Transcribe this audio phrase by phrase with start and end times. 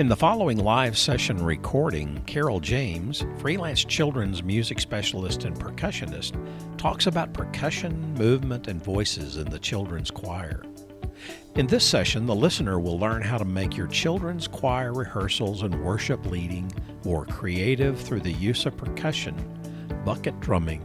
[0.00, 6.38] In the following live session recording, Carol James, freelance children's music specialist and percussionist,
[6.78, 10.62] talks about percussion, movement, and voices in the children's choir.
[11.56, 15.84] In this session, the listener will learn how to make your children's choir rehearsals and
[15.84, 16.72] worship leading
[17.04, 19.36] more creative through the use of percussion,
[20.06, 20.82] bucket drumming,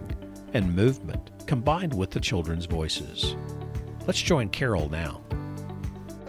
[0.54, 3.38] and movement combined with the children's voices.
[4.06, 5.22] Let's join Carol now.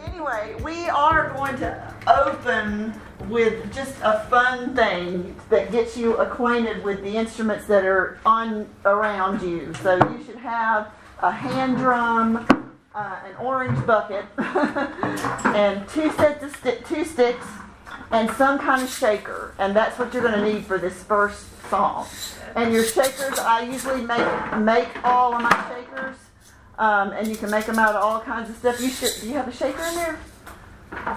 [0.07, 6.84] Anyway, we are going to open with just a fun thing that gets you acquainted
[6.84, 9.74] with the instruments that are on around you.
[9.82, 12.46] So you should have a hand drum,
[12.94, 17.46] uh, an orange bucket, and two sets of sti- two sticks,
[18.10, 19.54] and some kind of shaker.
[19.58, 22.07] And that's what you're going to need for this first song.
[22.54, 26.16] And your shakers, I usually make make all of my shakers,
[26.79, 28.80] um, and you can make them out of all kinds of stuff.
[28.80, 29.12] You should.
[29.20, 30.18] Do you have a shaker in there?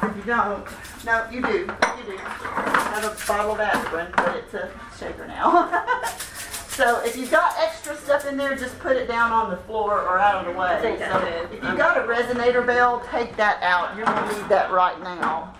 [0.04, 0.66] If you don't,
[1.06, 1.58] no, you do.
[1.60, 2.18] You do.
[2.20, 5.84] I have a bottle of aspirin, but it's a shaker now.
[6.70, 10.00] so if you've got extra stuff in there, just put it down on the floor
[10.02, 10.78] or out of the way.
[10.82, 13.96] think So if you've got a resonator bell, take that out.
[13.96, 15.56] You're gonna need that right now.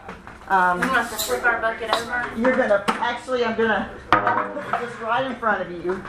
[0.50, 2.28] Um, You want us to flip our bucket over?
[2.36, 6.04] you're gonna actually, I'm gonna put this right in front of you.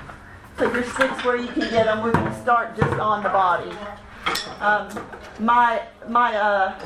[0.56, 2.02] Put your sticks where you can get them.
[2.02, 3.70] We're gonna start just on the body.
[4.60, 4.88] Um,
[5.38, 6.78] my my uh,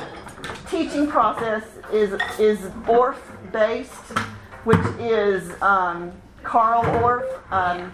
[0.71, 3.19] teaching process is is Orff
[3.53, 4.19] based,
[4.65, 7.27] which is um, Carl Orff.
[7.53, 7.93] Um,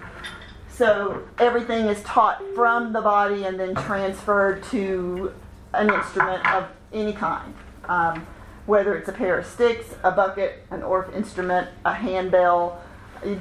[0.71, 5.33] so everything is taught from the body and then transferred to
[5.75, 7.55] an instrument of any kind.
[7.85, 8.27] Um,
[8.67, 12.81] whether it's a pair of sticks, a bucket, an Orff instrument, a handbell,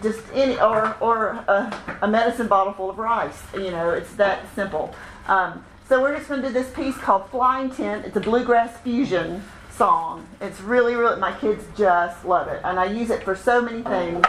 [0.02, 3.42] just any or or a, a medicine bottle full of rice.
[3.54, 4.94] You know, it's that simple.
[5.90, 9.42] So we're just going to do this piece called "Flying Tent." It's a bluegrass fusion
[9.72, 10.28] song.
[10.40, 13.82] It's really, really my kids just love it, and I use it for so many
[13.82, 14.24] things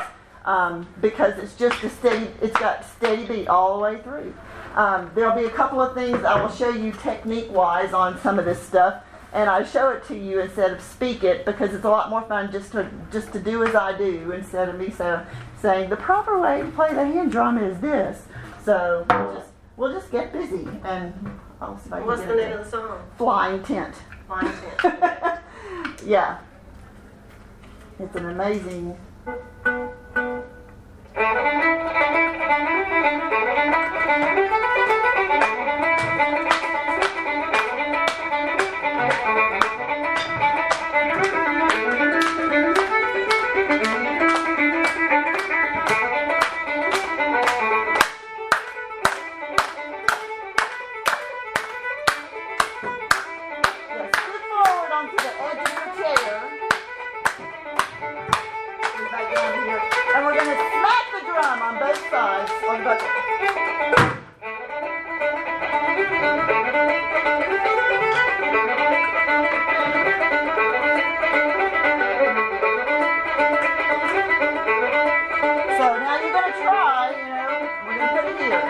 [0.46, 2.28] um, because it's just a steady.
[2.40, 4.32] It's got steady beat all the way through.
[4.74, 8.46] Um, there'll be a couple of things I will show you technique-wise on some of
[8.46, 11.90] this stuff, and I show it to you instead of speak it because it's a
[11.90, 15.26] lot more fun just to just to do as I do instead of me so,
[15.60, 18.22] saying the proper way to play the hand drum is this.
[18.64, 22.20] So we'll just, we'll just get busy and Oh, I'll see if I can What's
[22.22, 23.02] get the it name of the song?
[23.18, 23.94] Flying tent.
[24.26, 25.40] Flying Tent.
[26.06, 26.38] yeah.
[27.98, 28.96] It's an amazing.
[75.80, 77.56] So now you're going to try, you know,
[78.14, 78.64] put it here.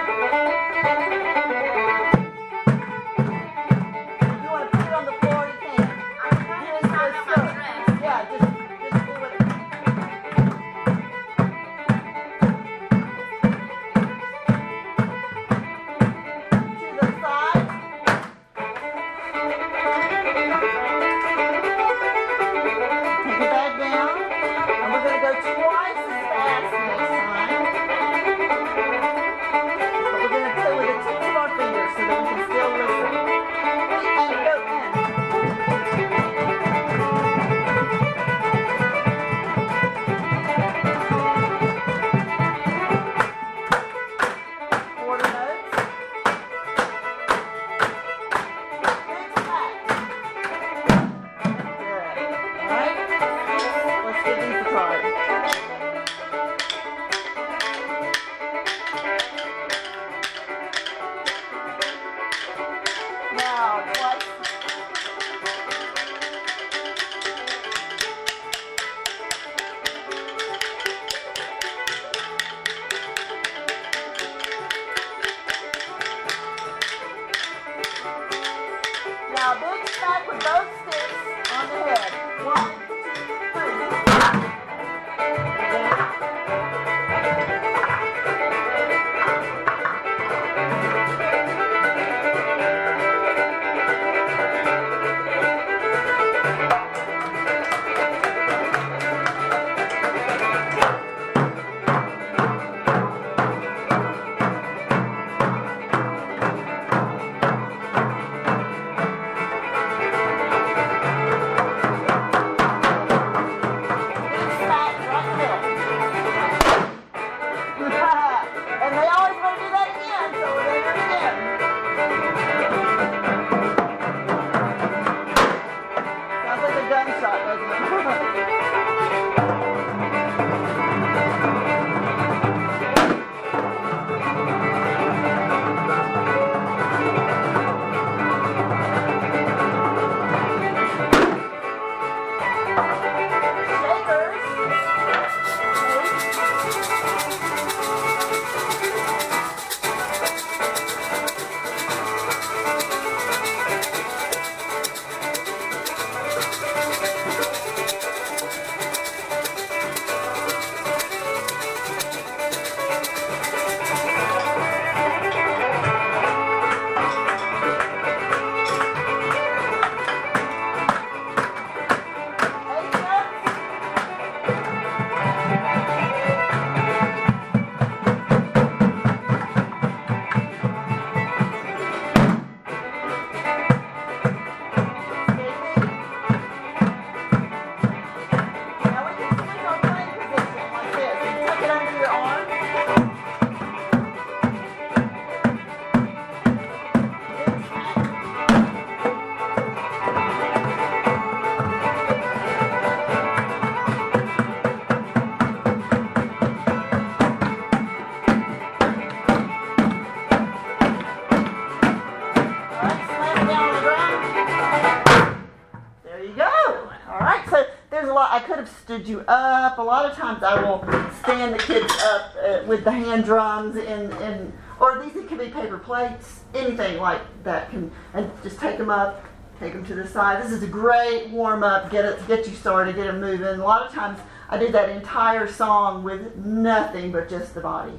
[218.90, 219.78] You up.
[219.78, 220.80] A lot of times I will
[221.22, 225.46] stand the kids up uh, with the hand drums and, and or these can be
[225.46, 229.24] paper plates, anything like that can, and just take them up,
[229.60, 230.42] take them to the side.
[230.42, 233.46] This is a great warm up, get it, get you started, get them moving.
[233.46, 237.98] A lot of times I did that entire song with nothing but just the body.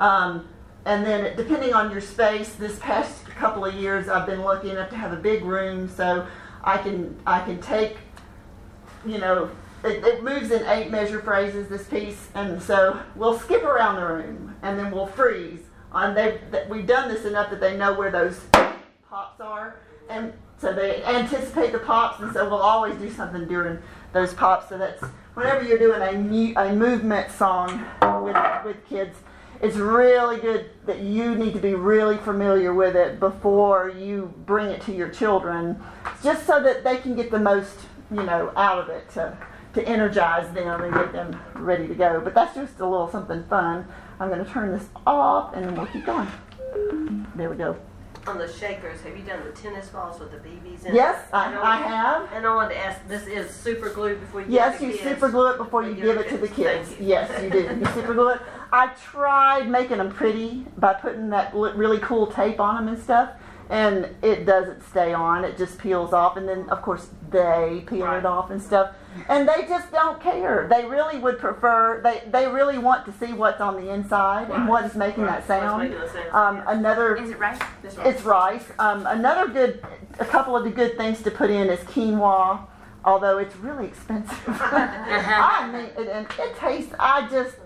[0.00, 0.48] Um,
[0.84, 4.90] and then depending on your space, this past couple of years I've been lucky enough
[4.90, 6.26] to have a big room, so
[6.64, 7.98] I can I can take,
[9.06, 9.48] you know,
[9.84, 14.06] it, it moves in eight measure phrases this piece, and so we'll skip around the
[14.06, 15.60] room and then we'll freeze.
[15.94, 16.40] And they
[16.70, 18.40] we've done this enough that they know where those
[19.08, 23.78] pops are, and so they anticipate the pops, and so we'll always do something during
[24.12, 24.68] those pops.
[24.68, 25.02] So that's
[25.34, 27.84] whenever you're doing a mu- a movement song
[28.24, 29.16] with with kids
[29.62, 34.66] it's really good that you need to be really familiar with it before you bring
[34.66, 35.80] it to your children,
[36.20, 37.78] just so that they can get the most,
[38.10, 39.38] you know, out of it to,
[39.74, 42.20] to energize them and get them ready to go.
[42.22, 43.86] But that's just a little something fun.
[44.20, 46.28] I'm going to turn this off and then we'll keep going.
[47.34, 47.76] There we go
[48.26, 51.34] on the shakers, have you done the tennis balls with the BBs in yes, it?
[51.34, 52.32] I, I have.
[52.32, 55.02] And I wanted to ask, this is super glue before you Yes, give you the
[55.02, 55.10] kids?
[55.14, 56.94] super glue it before you give it to the kids.
[57.00, 57.62] Yes, you do.
[57.62, 58.40] You super glue it.
[58.72, 63.30] I tried making them pretty by putting that really cool tape on them and stuff,
[63.72, 65.44] and it doesn't stay on.
[65.44, 68.18] It just peels off, and then of course they peel Right.
[68.18, 68.90] it off and stuff.
[69.28, 70.66] And they just don't care.
[70.70, 72.00] They really would prefer.
[72.02, 75.46] They they really want to see what's on the inside and what is making Right.
[75.46, 75.90] that sound.
[75.90, 76.64] Making sound, Um, yes.
[76.68, 77.62] another Is it right?
[77.82, 78.06] This one.
[78.06, 78.66] it's rice.
[78.78, 79.82] Um, another good,
[80.20, 82.60] a couple of the good things to put in is quinoa,
[83.06, 84.38] although it's really expensive.
[84.48, 86.92] I mean, and, and it tastes.
[86.98, 87.56] I just,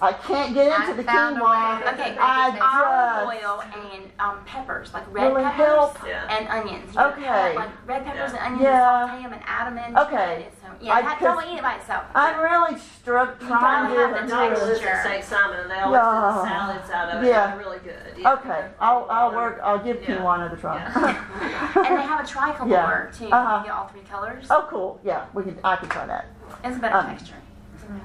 [0.00, 1.84] I can't get into I the found a quinoa.
[1.84, 1.90] way.
[1.92, 3.62] Okay, I olive oil
[3.92, 6.04] and um, peppers, like red Will it peppers help?
[6.30, 6.94] And onions.
[6.94, 7.24] You Okay.
[7.24, 9.02] cut, like red peppers and onions, Yeah.
[9.02, 9.98] and saute them and add them in.
[9.98, 10.48] Okay.
[10.62, 12.04] So, yeah, I that, just- don't eat it by itself.
[12.14, 13.60] I'm really struck You trying
[13.94, 14.64] gotta have to the do texture.
[14.64, 14.68] it.
[14.68, 15.24] Liz at St.
[15.24, 16.32] Simon, and they always Yeah.
[16.32, 17.28] do the salads out of it.
[17.28, 17.46] Yeah.
[17.48, 18.14] They're really good.
[18.16, 18.32] Yeah.
[18.34, 19.60] Okay, I'll I'll work.
[19.64, 20.16] I'll give Yeah.
[20.18, 20.76] quinoa another try.
[21.86, 23.18] and they have a tricolor Yeah.
[23.18, 23.32] too.
[23.32, 23.58] Uh-huh.
[23.58, 24.46] You get all three colors.
[24.50, 25.00] oh, cool.
[25.02, 25.58] Yeah, we can.
[25.64, 26.26] I can try that.
[26.64, 27.34] It's a better um, texture.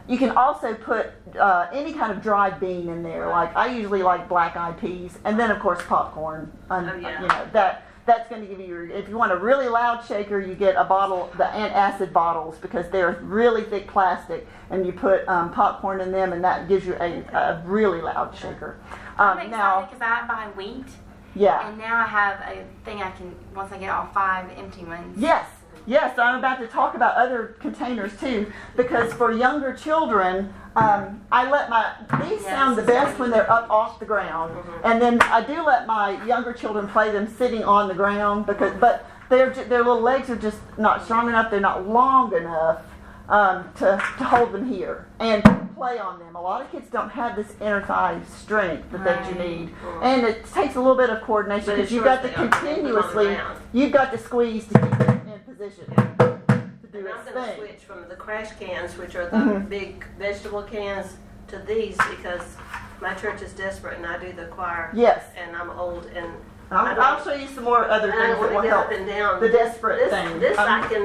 [0.08, 3.28] You can also put uh, any kind of dried bean in there.
[3.30, 6.52] Like I usually like black eyed peas, and then of course popcorn.
[6.70, 7.22] Um, Oh, yeah.
[7.22, 8.66] You know that that's going to give you.
[8.68, 12.58] your- If you want a really loud shaker, you get a bottle, the antacid bottles,
[12.58, 16.86] because they're really thick plastic, and you put um, popcorn in them, and that gives
[16.86, 18.78] you a, a really loud shaker.
[19.18, 20.86] I'm Um, excited now, because I buy wheat,
[21.34, 21.66] yeah.
[21.70, 25.18] and now I have a thing I can once I get all five empty ones.
[25.18, 25.48] Yes,
[25.86, 31.50] yes, I'm about to talk about other containers too, because for younger children, um, I
[31.50, 32.50] let my these Yes.
[32.50, 36.24] sound the best when they're up off the ground, and then I do let my
[36.26, 40.36] younger children play them sitting on the ground because, but their their little legs are
[40.36, 41.52] just not strong enough.
[41.52, 42.82] They're not long enough
[43.30, 45.44] um, to to hold them here and
[45.76, 46.36] play on them.
[46.36, 49.48] A lot of kids don't have this inner thigh strength that, that you Right.
[49.50, 49.70] need,
[50.02, 52.38] and it takes a little bit of coordination because you've got to they are.
[52.38, 53.38] They put 'em on the continuously
[53.74, 57.42] you've got to squeeze to keep in position to do And its I'm going to
[57.42, 57.58] thing.
[57.58, 59.70] switch from the crash cans, which are the Mhm.
[59.70, 62.56] big vegetable cans, to these because
[63.02, 64.90] my church is desperate and I do the choir.
[64.94, 66.28] Yes, And I'm old and
[66.72, 68.54] I I'll, don't- I'll show you some more other and I things don't that want
[68.56, 68.86] will to get help.
[68.88, 69.40] up and down.
[69.42, 70.40] The desperate this, thing.
[70.40, 71.04] This Um, I can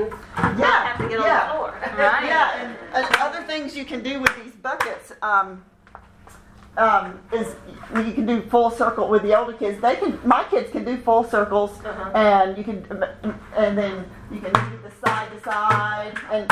[0.58, 1.40] yeah, not have to get yeah.
[1.40, 1.75] on the floor.
[1.99, 2.25] Right.
[2.25, 5.62] Yeah, and, and other things you can do with these buckets um,
[6.78, 7.56] um, is
[8.06, 9.80] you can do full circle with the older kids.
[9.80, 12.11] They can, my kids can do full circles, Uh-huh.
[12.14, 12.87] and you can,
[13.56, 16.14] and then you can do the side to side.
[16.30, 16.47] And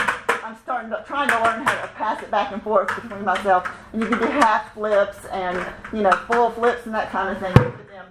[0.44, 3.68] I'm starting to trying to learn how to pass it back and forth between myself.
[3.92, 7.42] And you can do half flips and you know full flips and that kind of
[7.42, 8.06] thing with them.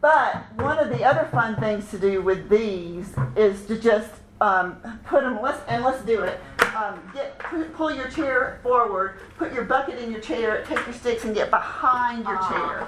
[0.00, 4.76] But one of the other fun things to do with these is to just um,
[5.04, 5.40] put them.
[5.42, 6.40] Let's and let's do it.
[6.74, 7.38] Um, get
[7.74, 9.18] pull your chair forward.
[9.36, 10.64] Put your bucket in your chair.
[10.66, 12.86] Take your sticks and get behind your chair.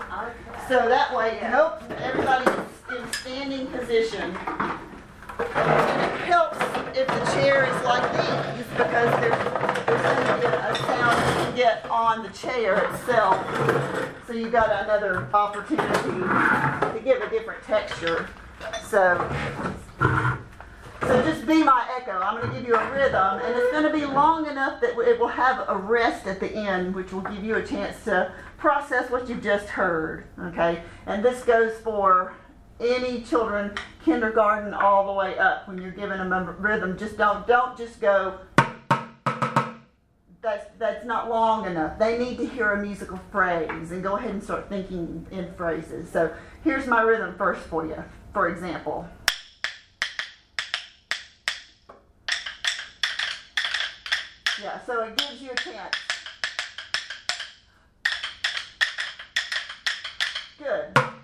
[0.69, 2.51] So that way, nope, everybody
[2.97, 4.37] in standing position.
[6.27, 6.59] Helps
[6.97, 11.57] if the chair is like these because there's, there's going to a sound you can
[11.57, 13.37] get on the chair itself.
[14.27, 18.29] So you've got another opportunity to give a different texture.
[18.85, 19.29] So,
[21.01, 22.13] so just be my echo.
[22.13, 24.97] I'm going to give you a rhythm, and it's going to be long enough that
[24.99, 28.33] it will have a rest at the end, which will give you a chance to
[28.57, 30.25] process what you've just heard.
[30.39, 32.35] Okay, and this goes for
[32.83, 33.73] any children,
[34.05, 35.69] kindergarten all the way up.
[35.69, 38.39] When you're giving them a rhythm, just don't don't just go.
[40.43, 41.99] That's that's not long enough.
[41.99, 46.11] They need to hear a musical phrase and go ahead and start thinking in phrases.
[46.11, 46.35] So
[46.65, 48.03] here's my rhythm first for you.
[48.33, 49.09] For example.
[54.61, 55.97] Yeah, so it gives you a chance.
[60.59, 61.22] Good.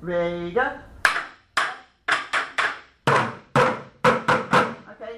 [0.00, 0.78] Ready, go.
[3.08, 3.18] Okay,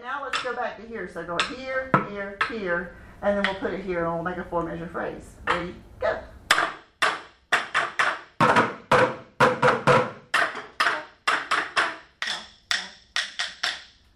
[0.00, 1.10] now let's go back to here.
[1.12, 4.44] So go here, here, here, and then we'll put it here and we'll make a
[4.44, 5.34] four measure phrase.
[5.46, 6.18] Ready, go.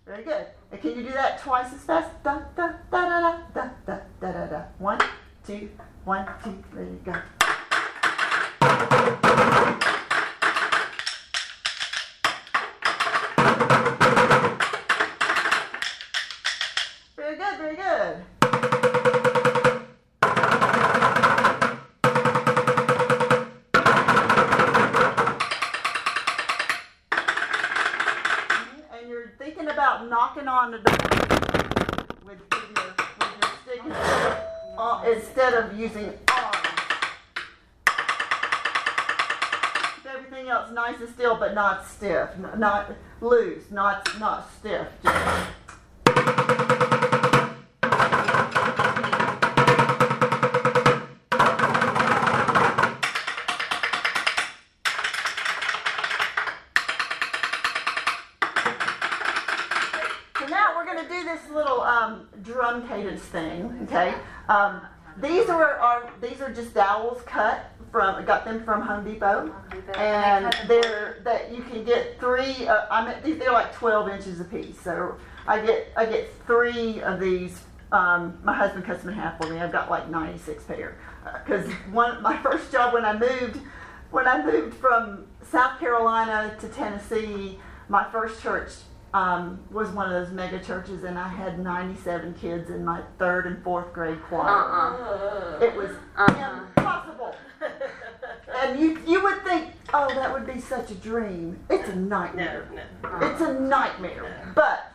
[0.06, 0.46] Very good.
[0.72, 2.22] And can you do that twice as fast?
[2.22, 4.62] Da da da da da da da da da da.
[4.78, 5.00] One,
[5.46, 5.68] two,
[6.04, 7.12] one, two, ready, go.
[35.96, 36.52] everything on.
[39.94, 44.86] Keep everything else nice and still, but not stiff, not loose, not not stiff.
[45.02, 45.56] Just.
[61.86, 62.28] Um,
[63.22, 64.14] thing, okay?
[64.48, 64.80] Um,
[65.96, 69.54] are, are these are just dowels cut from got them from Home Depot,
[69.94, 72.66] and they're that you can get three.
[72.66, 74.80] Uh, I mean, these- they're like 12 inches a piece.
[74.80, 77.62] So I get I get three of these.
[77.92, 79.60] Um, my husband cuts them in half for me.
[79.60, 80.98] I've got like 96 pair
[81.44, 83.60] because one my first job when I moved
[84.10, 88.72] when I moved from South Carolina to Tennessee, my first church
[89.16, 93.46] um, was one of those mega churches, and I had 97 kids in my third
[93.46, 94.46] and fourth grade choir.
[94.50, 95.58] Uh-uh.
[95.64, 96.60] It was Uh-uh.
[96.76, 97.34] impossible.
[98.62, 101.58] And you you would think, oh, that would be such a dream.
[101.70, 102.68] It's a No, nightmare.
[103.02, 103.10] no.
[103.22, 104.52] It's a nightmare.
[104.54, 104.92] But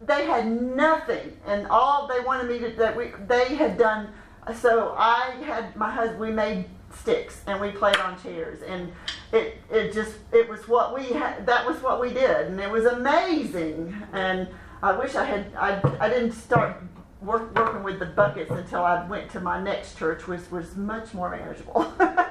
[0.00, 4.08] they had nothing, and all they wanted me to that we they had done.
[4.54, 6.20] So I had my husband.
[6.20, 6.66] We made
[7.00, 8.92] sticks and we played on chairs, and
[9.32, 11.46] it it just it was what we had.
[11.46, 13.94] That was what we did, and it was amazing.
[14.12, 14.48] And
[14.82, 16.82] I wish I had I I didn't start.
[17.22, 21.14] Work, working with the buckets until I went to my next church, which was much
[21.14, 21.90] more manageable.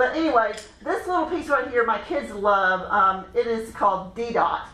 [0.00, 2.80] But anyway, this little piece right here, my kids love.
[2.90, 4.66] Um, it is called D dot,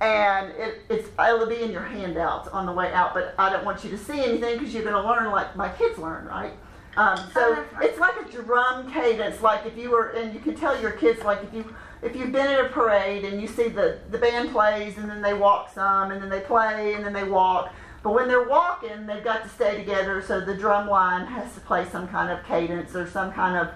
[0.00, 3.14] and it, it's it'll be in your handouts on the way out.
[3.14, 5.70] But I don't want you to see anything because you're going to learn like my
[5.70, 6.52] kids learn, right?
[6.96, 10.54] Um, Oh, so it's like a drum cadence, like if you were, and you can
[10.54, 13.68] tell your kids like if you if you've been at a parade and you see
[13.68, 17.12] the the band plays and then they walk some and then they play and then
[17.12, 17.72] they walk.
[18.02, 21.60] But when they're walking, they've got to stay together, so the drum line has to
[21.60, 23.74] play some kind of cadence or some kind of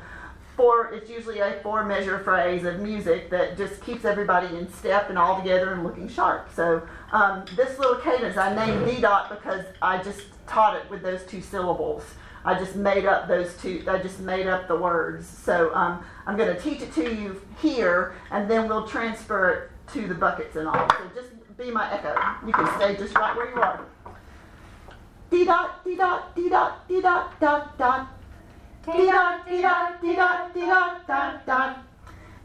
[0.56, 0.92] four.
[0.92, 5.18] It's usually a four measure phrase of music that just keeps everybody in step and
[5.18, 6.48] all together and looking sharp.
[6.54, 11.02] So um, this little cadence I named D dot because I just taught it with
[11.02, 12.04] those two syllables.
[12.44, 13.84] I just made up those two.
[13.86, 15.26] I just made up the words.
[15.26, 19.92] So um, I'm going to teach it to you here, and then we'll transfer it
[19.92, 20.88] to the buckets and all.
[20.88, 22.16] So just be my echo.
[22.46, 23.80] You can stay just right where you are.
[25.30, 28.08] D dot, D dot, D dot, D dot, dot, dot.
[28.86, 31.84] D dot, D dot, D dot, D dot, dot, dot.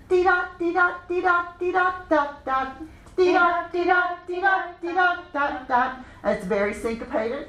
[0.09, 2.83] D dot, D dot, D dot, D dot, dot, dot.
[3.17, 6.05] D dot, D dot, D dot, D dot, dot, dot.
[6.25, 7.47] It's very syncopated.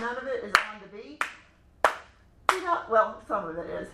[0.00, 0.77] None of it is on
[2.90, 3.88] well, some of it is.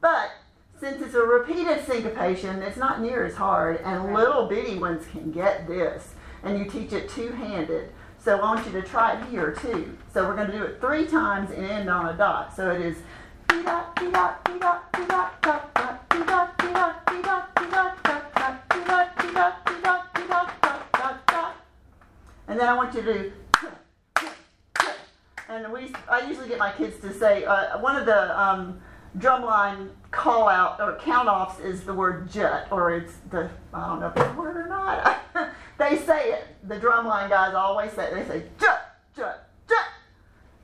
[0.00, 0.30] But
[0.80, 5.30] since it's a repeated syncopation, it's not near as hard, and little bitty ones can
[5.30, 6.14] get this.
[6.42, 7.92] And you teach it two-handed.
[8.18, 9.96] So I want you to try it here too.
[10.12, 12.54] So we're going to do it three times and end on a dot.
[12.54, 12.98] So it is
[22.48, 23.32] and then I want you to do
[25.52, 28.80] and we I usually get my kids to say uh, one of the um,
[29.18, 34.00] drumline call out or count offs is the word jut or it's the I don't
[34.00, 35.20] know if it's a word or not.
[35.78, 36.46] they say it.
[36.68, 38.14] The drumline guys always say it.
[38.14, 39.48] they say jut jut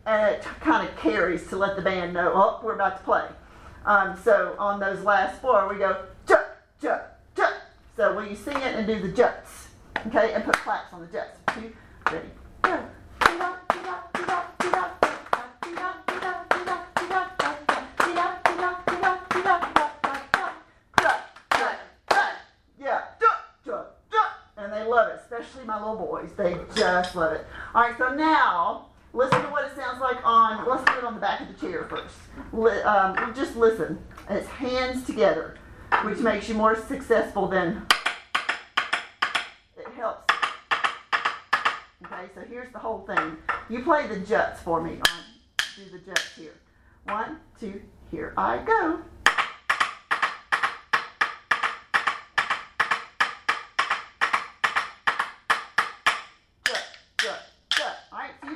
[0.08, 3.26] and it kind of carries to let the band know, oh, we're about to play.
[3.84, 7.52] Um, so on those last four, we go jut, jut, jut.
[7.94, 9.68] So will you sing it and do the juts?
[10.06, 11.36] Okay, and put claps on the juts.
[11.52, 11.72] Two,
[12.10, 12.28] ready,
[12.62, 12.84] go.
[24.56, 26.30] And they love it, especially my little boys.
[26.36, 27.46] They just love it.
[27.74, 28.87] All right, so now
[29.18, 30.64] listen to what it sounds like on.
[30.66, 32.14] Let's do it on the back of the chair first.
[32.52, 33.98] Li- um, just listen.
[34.30, 35.56] It's hands together,
[36.04, 37.84] which makes you more successful than.
[39.76, 40.32] It helps.
[42.06, 43.36] Okay, so here's the whole thing.
[43.68, 45.00] You play the juts for me.
[45.76, 46.54] Do the juts here.
[47.04, 49.00] One, two, here I go.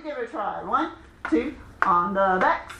[0.02, 0.62] Give it a try.
[0.64, 0.92] One,
[1.30, 2.74] two, on the backs.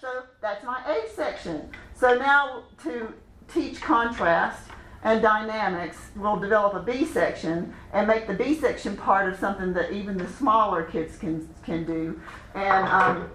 [0.00, 1.68] So that's my A section.
[1.94, 3.12] So now to
[3.52, 4.67] teach contrast
[5.02, 9.72] and dynamics, we'll develop a B section and make the B section part of something
[9.74, 12.20] that even the smaller kids can can do.
[12.54, 13.30] And um,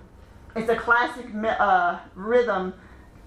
[0.56, 2.74] it's a classic uh, rhythm,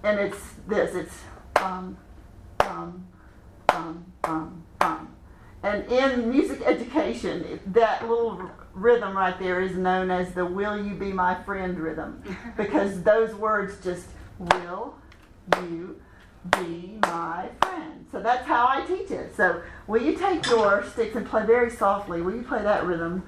[0.03, 0.95] and it's this.
[0.95, 1.19] It's
[1.61, 1.97] um,
[2.59, 3.07] um,
[3.67, 5.13] bum, bum, bum.
[5.63, 10.93] And in music education, that little rhythm right there is known as the Will You
[10.93, 12.21] Be My Friend rhythm.
[12.57, 14.05] because those words just,
[14.37, 14.95] will
[15.63, 15.99] you
[16.51, 18.05] be my friend?
[18.11, 19.35] So that's how I teach it.
[19.35, 22.21] So will you take your sticks and play very softly?
[22.21, 23.23] Will you play that rhythm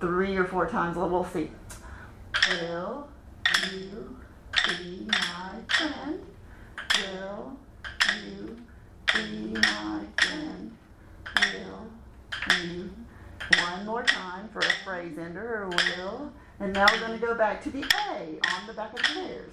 [0.00, 0.96] three or four times?
[0.96, 1.50] Well, see.
[2.50, 3.08] Will
[3.72, 4.16] you
[4.66, 6.20] be my friend?
[6.98, 7.56] Will
[8.14, 8.56] you
[9.14, 10.76] be my friend?
[11.36, 11.86] Will
[12.64, 12.90] you?
[13.62, 16.32] One more time for a phrase ender or will.
[16.58, 19.04] And now we're going to go back to the A on the back of the
[19.04, 19.52] chairs.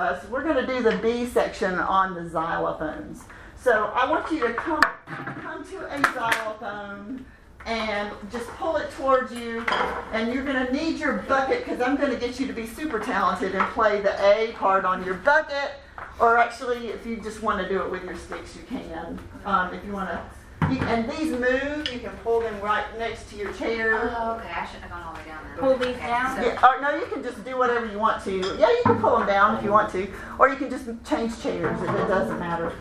[0.00, 3.20] Us, we're going to do the B section on the xylophones.
[3.56, 7.24] So I want you to come come to a xylophone
[7.66, 9.64] and just pull it towards you.
[10.12, 12.66] And you're going to need your bucket because I'm going to get you to be
[12.66, 15.72] super talented and play the A part on your bucket.
[16.18, 19.18] Or actually, if you just want to do it with your sticks, you can.
[19.44, 20.39] Um, if you want to.
[20.70, 24.14] You, and these move, you can pull them right next to your chair.
[24.16, 24.48] Oh, okay.
[24.50, 25.56] I shouldn't have gone all the way down There.
[25.58, 26.36] Pull these Okay, down?
[26.36, 28.32] so- Yeah, or no, you can just do whatever you want to.
[28.58, 30.06] Yeah, you can pull them down if you want to,
[30.38, 31.80] or you can just change chairs.
[31.82, 32.72] It, it doesn't matter.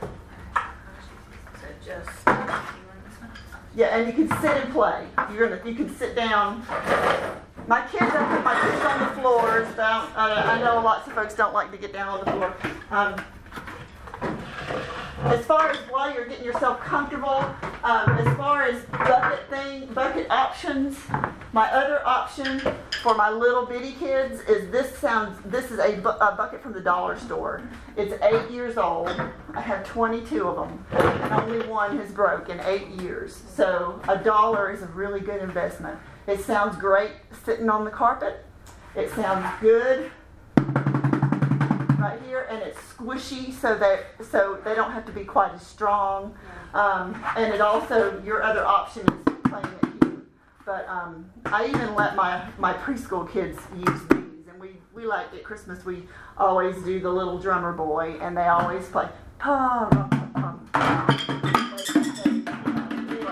[1.55, 2.09] So just,
[3.75, 5.07] Yeah, and you can sit and play.
[5.33, 6.63] You're gonna, you can sit down.
[7.67, 9.67] My kids, I put my kids on the floors.
[9.75, 12.19] But I, don't- I, I know lots of folks don't like to get down on
[12.25, 12.55] the floor.
[12.91, 13.15] Um,
[15.25, 17.45] as far as while you're getting yourself comfortable,
[17.83, 20.97] um, as far as bucket thing, bucket options,
[21.51, 22.61] my other option
[23.01, 25.37] for my little bitty kids is this sounds.
[25.45, 27.61] This is a, bu- a bucket from the dollar store.
[27.97, 29.09] It's eight years old.
[29.53, 33.41] I have 22 of them, and only one has broke in eight years.
[33.55, 35.97] So a dollar is a really good investment.
[36.27, 37.11] It sounds great
[37.43, 38.45] sitting on the carpet.
[38.95, 40.11] It sounds good
[41.99, 45.65] right here, and it's squishy, so that so they don't have to be quite as
[45.65, 46.33] strong.
[46.73, 50.21] Um, and it also your other option is playing it here.
[50.65, 55.33] But um, I even let my my preschool kids use these, and we we like
[55.33, 56.03] at Christmas we
[56.37, 59.07] always do the little drummer boy, and they always play.
[59.39, 60.69] Pum, pum, pum.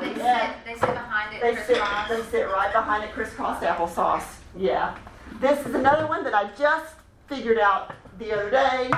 [0.01, 0.47] They Yeah.
[0.47, 4.39] sit, they sit behind it, They sit, they sit right behind it, crisscross applesauce.
[4.55, 4.95] Yeah.
[5.39, 6.95] This is another one that I just
[7.27, 8.89] figured out the other day.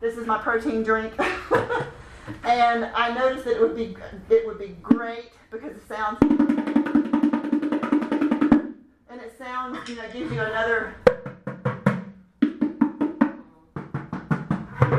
[0.00, 1.14] This is my protein drink.
[2.44, 3.96] and I noticed that it would be
[4.28, 6.18] it would be great because it sounds
[9.08, 10.94] and it sounds, you know, gives you another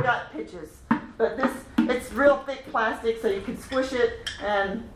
[0.01, 0.81] got pitches.
[1.17, 4.89] But this it's real thick plastic so you can squish it and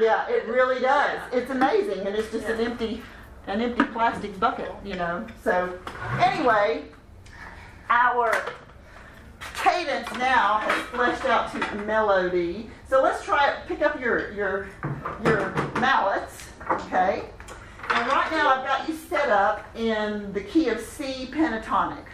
[0.00, 1.20] Yeah, it really does.
[1.32, 3.02] It's amazing, and it's just an empty,
[3.46, 5.26] an empty plastic bucket, you know.
[5.44, 5.78] So
[6.18, 6.84] anyway,
[7.90, 8.32] our
[9.54, 12.70] cadence now has fleshed out to melody.
[12.88, 13.56] So let's try it.
[13.68, 14.68] Pick up your your
[15.22, 17.24] your mallets, okay?
[17.90, 22.04] And right now I've got you set up in the key of C pentatonic.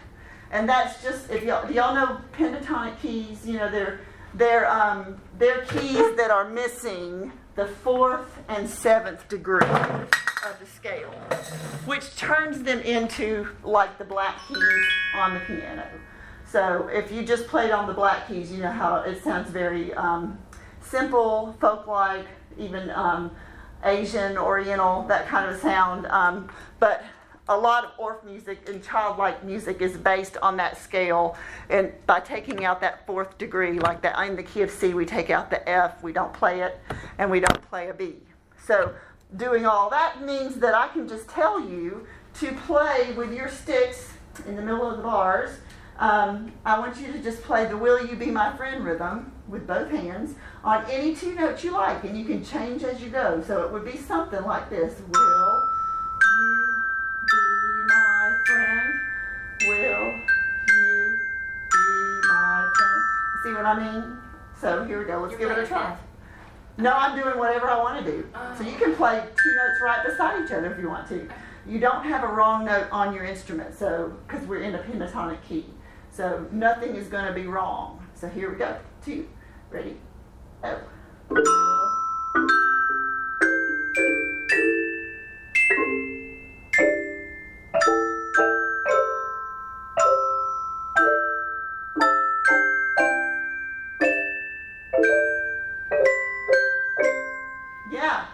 [0.51, 4.01] And that's just if y'all do y'all know pentatonic keys, you know, they're
[4.35, 11.11] they're um, they're keys that are missing the fourth and seventh degree of the scale,
[11.87, 14.85] which turns them into like the black keys
[15.16, 15.87] on the piano.
[16.47, 19.92] So if you just played on the black keys, you know how it sounds very
[19.95, 20.38] um,
[20.81, 22.27] simple, folk-like,
[22.59, 23.31] even um,
[23.85, 26.07] Asian, Oriental, that kind of sound.
[26.07, 27.05] Um, but
[27.49, 31.37] a lot of Orff music and childlike music is based on that scale.
[31.71, 35.05] And by taking out that fourth degree, like that in the key of C, we
[35.05, 36.81] take out the F, we don't play it,
[37.19, 38.17] and we don't play a B.
[38.65, 38.95] So
[39.37, 44.13] doing all that means that I can just tell you to play with your sticks
[44.47, 45.59] in the middle of the bars
[45.99, 49.67] um, I want you to just play the Will You Be My Friend rhythm with
[49.67, 53.43] both hands on any two notes you like, and you can change as you go.
[53.47, 56.76] So it would be something like this Will you
[57.27, 59.01] be my friend?
[59.62, 60.12] Will
[60.69, 61.19] you
[61.73, 63.03] be my friend?
[63.45, 64.19] See what I mean?
[64.61, 65.21] So here we go.
[65.21, 65.97] Let's You're give it a try.
[66.79, 68.29] No, I'm doing whatever I want to do.
[68.57, 68.97] So you can oh.
[68.97, 71.29] play two notes right beside each other if you want to.
[71.67, 75.43] You don't have a wrong note on your instrument, so because we're in a pentatonic
[75.43, 75.67] key.
[76.11, 78.07] So nothing is going to be wrong.
[78.15, 78.79] So here we go.
[79.05, 79.29] Two.
[79.71, 79.97] Ready?
[80.62, 80.81] Oh.
[97.97, 98.27] Yeah.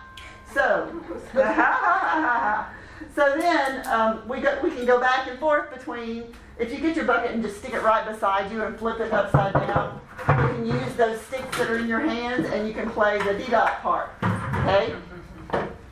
[0.53, 0.93] So,
[3.15, 6.25] so then um, we go, we can go back and forth between.
[6.59, 9.13] If you get your bucket and just stick it right beside you and flip it
[9.13, 12.91] upside down, you can use those sticks that are in your hands and you can
[12.91, 14.11] play the D dot part.
[14.23, 14.95] Okay.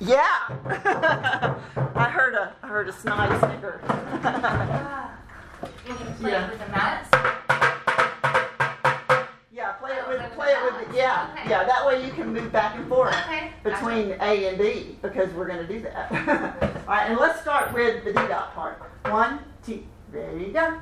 [0.01, 0.27] Yeah.
[1.95, 3.81] I heard a I heard a snide snicker.
[5.87, 6.51] You can play Yeah.
[6.51, 7.10] with the mallets.
[10.95, 11.51] Yeah Okay.
[11.51, 11.65] yeah.
[11.65, 13.15] That way you can move back and forth.
[13.27, 13.53] Okay.
[13.65, 16.11] between A and D because we're going to do that.
[16.89, 18.81] All right, and let's start with the D dot part.
[19.07, 20.79] One, two, ready, go.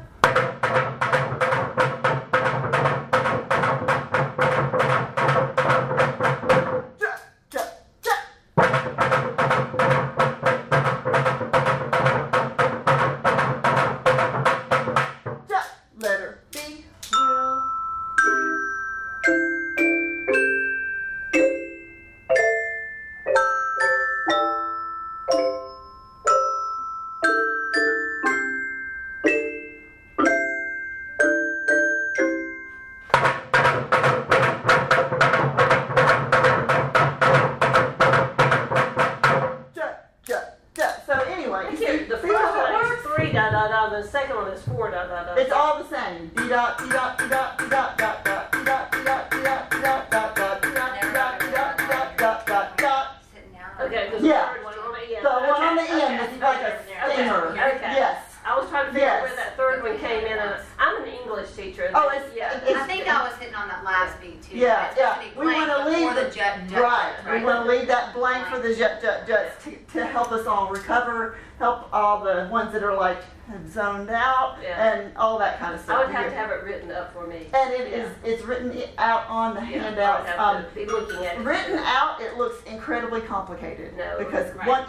[80.27, 81.45] Have um, to be looking at it.
[81.45, 83.97] Written out, it looks incredibly complicated.
[83.97, 84.89] No, because what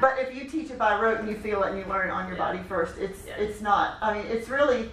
[0.00, 2.26] but if you teach it by rote and you feel it and you learn on
[2.26, 2.52] your yeah.
[2.52, 3.36] body first, it's yeah.
[3.36, 3.96] it's not.
[4.00, 4.90] I mean, it's really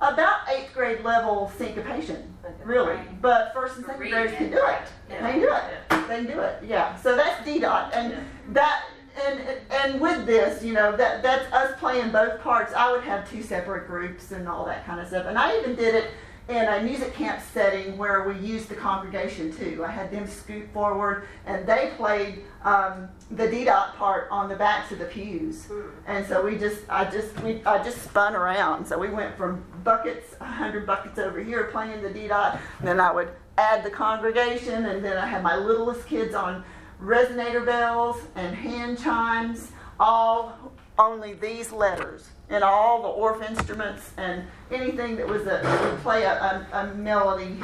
[0.00, 2.94] about eighth grade level syncopation, really.
[2.94, 3.22] Right.
[3.22, 4.82] But first and second Read graders can do it.
[5.10, 5.22] Yeah.
[5.22, 6.08] They can do it.
[6.08, 6.62] They can do it.
[6.66, 6.96] Yeah.
[6.96, 8.14] So that's D dot, and
[8.50, 8.84] that
[9.26, 12.72] and and with this, you know, that that's us playing both parts.
[12.74, 15.26] I would have two separate groups and all that kind of stuff.
[15.26, 16.10] And I even did it
[16.48, 19.82] in a music camp setting where we used the congregation too.
[19.84, 24.56] I had them scoot forward and they played um, the D dot part on the
[24.56, 25.66] backs of the pews.
[26.06, 28.86] And so we just, I just, we, I just spun around.
[28.86, 32.88] So we went from buckets, a hundred buckets over here playing the D dot, and
[32.88, 36.64] then I would add the congregation, and then I had my littlest kids on
[37.00, 44.44] resonator bells and hand chimes, all only these letters, and all the Orff instruments and
[44.70, 47.58] anything that was a that would play a, a, a melody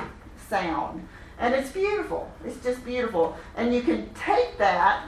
[0.48, 1.06] sound.
[1.38, 2.30] And it's beautiful.
[2.44, 3.36] It's just beautiful.
[3.56, 5.06] And you can take that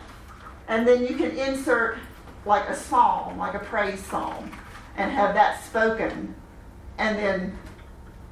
[0.68, 1.98] and then you can insert
[2.44, 4.50] like a psalm, like a praise psalm,
[4.96, 6.34] and have that spoken,
[6.98, 7.58] and then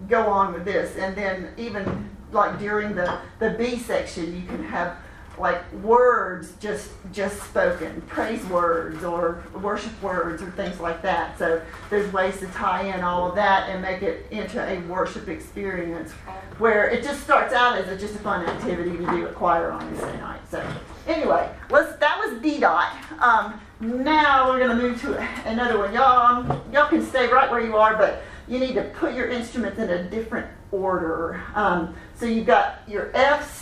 [0.08, 4.64] go on with this, and then even like during the the B section, you can
[4.64, 4.96] have
[5.40, 11.38] like words just just spoken, praise words or worship words or things like that.
[11.38, 15.28] So there's ways to tie in all of that and make it into a worship
[15.28, 16.12] experience
[16.58, 19.70] where it just starts out as a, just a fun activity to do at choir
[19.70, 20.40] on Wednesday night.
[20.50, 20.64] So
[21.06, 22.94] anyway, let's that was D dot.
[23.18, 25.94] Um, now we're gonna move to another one.
[25.94, 29.28] Y'all um, y'all can stay right where you are, but you need to put your
[29.28, 31.42] instruments in a different order.
[31.54, 33.59] Um, so you've got your F's.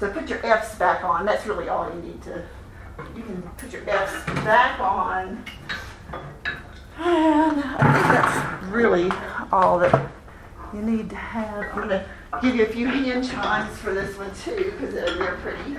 [0.00, 1.26] So put your F's back on.
[1.26, 2.42] That's really all you need to.
[3.14, 5.44] You can put your F's back on.
[6.98, 9.10] And I think that's really
[9.52, 10.10] all that
[10.72, 11.66] you need to have.
[11.74, 12.06] I'm going to
[12.40, 15.76] give you a few hand chimes for this one too, because they're pretty.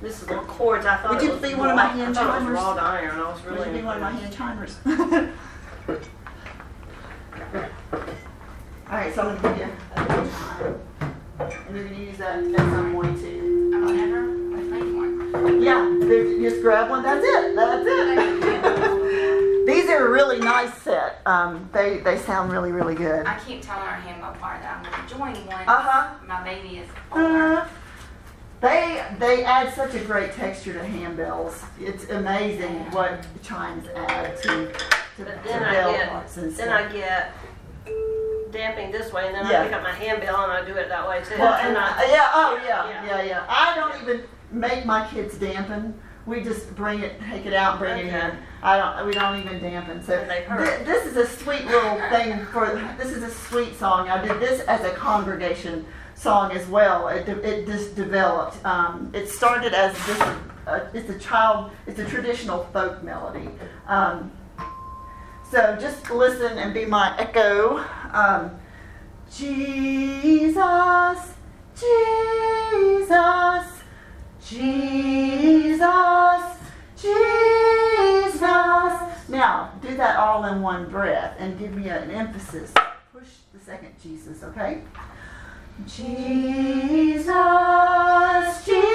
[0.00, 0.86] This is little chords.
[0.86, 2.44] I thought Would it you be one of my raw- hand I thought it chimers?
[2.44, 3.20] was wrought iron.
[3.20, 3.58] I was really.
[3.58, 4.76] Would you be one of my hand chimers?
[8.90, 10.80] All right, so I'm going to give you a hand chime.
[11.40, 13.72] And you're going to use that at some point too.
[13.76, 15.62] I've never played one.
[15.62, 17.02] Yeah, there- just grab one.
[17.02, 17.54] That's it.
[17.56, 19.66] That's it.
[19.66, 21.20] These are a really nice set.
[21.26, 23.26] Um, they they sound really really good.
[23.26, 25.68] I keep telling our handbell choir that I'm going to join one.
[25.68, 26.14] Uh-huh.
[26.26, 27.52] My baby is older.
[27.58, 27.68] Uh,
[28.62, 31.62] they they add such a great texture to handbells.
[31.78, 34.72] It's amazing what chimes add to to,
[35.18, 36.90] But to I bell get, parts and then stuff.
[36.90, 37.32] I get
[38.50, 39.60] damping this way, and then Yeah.
[39.60, 41.38] I pick up my handbell and I do it that way too.
[41.38, 43.22] Well, and I, yeah, oh yeah, Yeah.
[43.22, 43.42] yeah.
[43.48, 45.94] I don't even make my kids dampen.
[46.26, 48.26] We just bring it, take it out, bring it Okay.
[48.26, 48.32] in.
[48.62, 49.06] I don't.
[49.06, 50.02] We don't even dampen.
[50.04, 50.78] So And they hurt.
[50.80, 52.66] thi- this is a sweet little thing for.
[52.98, 54.10] This is a sweet song.
[54.10, 57.08] I did this as a congregation song as well.
[57.08, 58.62] It, de- it just developed.
[58.66, 61.70] Um, it started as just a, a, it's a child.
[61.86, 63.48] It's a traditional folk melody.
[63.86, 64.30] Um,
[65.50, 67.82] so just listen and be my echo.
[68.12, 68.58] Um,
[69.30, 70.48] Jesus,
[71.74, 73.66] Jesus,
[74.44, 75.78] Jesus,
[76.96, 78.48] Jesus.
[79.28, 82.72] Now, do that all in one breath and give me an emphasis.
[83.12, 84.82] Push the second Jesus, okay?
[85.86, 87.26] Jesus,
[88.64, 88.88] Jesus,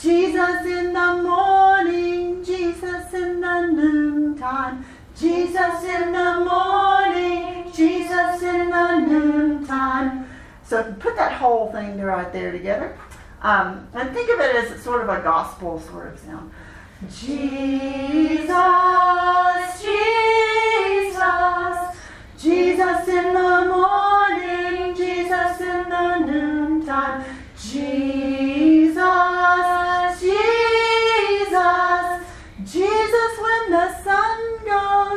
[0.00, 4.84] Jesus in the morning, Jesus in the noontime,
[5.20, 10.26] Jesus in the morning, Jesus in the noontime.
[10.64, 12.96] So put that whole thing right there together.
[13.42, 16.50] Um, and think of it as sort of a gospel sort of sound.
[17.10, 18.48] Jesus,
[19.82, 21.28] Jesus,
[22.38, 27.24] Jesus in the morning, Jesus in the noontime,
[27.60, 28.49] Jesus,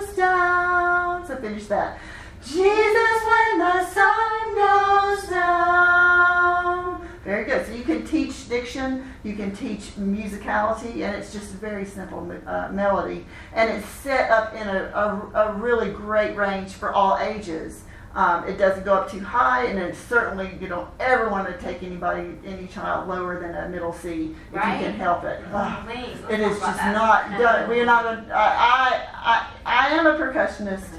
[0.05, 1.25] goes down.
[1.27, 1.99] So finish that.
[2.45, 7.07] Jesus when the sun goes down.
[7.23, 7.65] Very good.
[7.65, 12.29] So you can teach diction, you can teach musicality, and it's just a very simple
[12.45, 13.25] uh, melody.
[13.53, 17.83] And it's set up in a, a, a really great range for all ages.
[18.13, 21.57] Um, it doesn't go up too high, and it's certainly you don't ever want to
[21.63, 24.79] take anybody, any child, lower than a middle C if Right.
[24.79, 25.41] you can help it.
[25.51, 25.85] Ugh.
[25.87, 26.17] Please.
[26.29, 27.67] It is just not done.
[27.69, 28.05] We are not.
[28.05, 30.89] A, I, I I am a percussionist.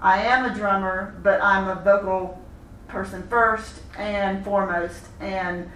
[0.00, 2.40] I am a drummer, but I'm a vocal
[2.88, 5.70] person first and foremost, and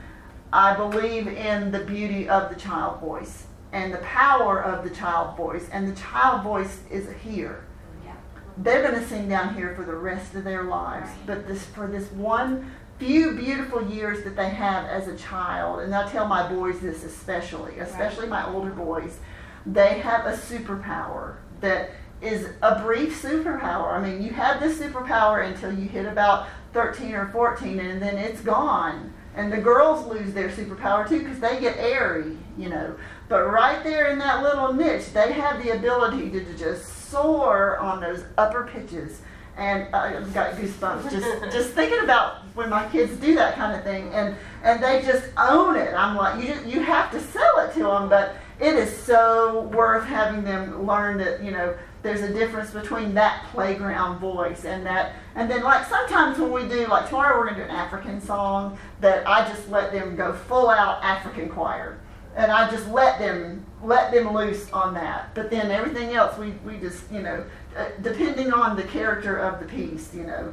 [0.53, 5.37] I believe in the beauty of the child voice and the power of the child
[5.37, 7.65] voice, and the child voice is here.
[8.05, 8.13] Yeah.
[8.59, 11.27] They're going to sing down here for the rest of their lives, Right.
[11.27, 15.95] but this for this one few beautiful years that they have as a child, and
[15.95, 19.19] I tell my boys this especially, especially my older boys,
[19.67, 21.91] they have a superpower that
[22.23, 23.93] is a brief superpower.
[23.93, 28.17] I mean, you have this superpower until you hit about 13 or 14, and then
[28.17, 29.13] it's gone.
[29.35, 32.97] And the girls lose their superpower too because they get airy, you know.
[33.29, 38.01] But right there in that little niche, they have the ability to just soar on
[38.01, 39.21] those upper pitches.
[39.59, 43.85] And I've got goosebumps just just thinking about when my kids do that kind of
[43.85, 45.95] thing, and and they just own it.
[45.95, 49.63] I'm like, you just, you have to sell it to them, but it is so
[49.75, 54.87] worth having them learn that you know there's a difference between that playground voice and
[54.87, 58.21] that and then like sometimes when we do like tomorrow we're gonna do an African
[58.21, 61.99] song that I just let them go full out African choir.
[62.35, 65.35] And I just let them let them loose on that.
[65.35, 67.45] But then everything else we, we just you know
[67.77, 70.53] uh, depending on the character of the piece you know.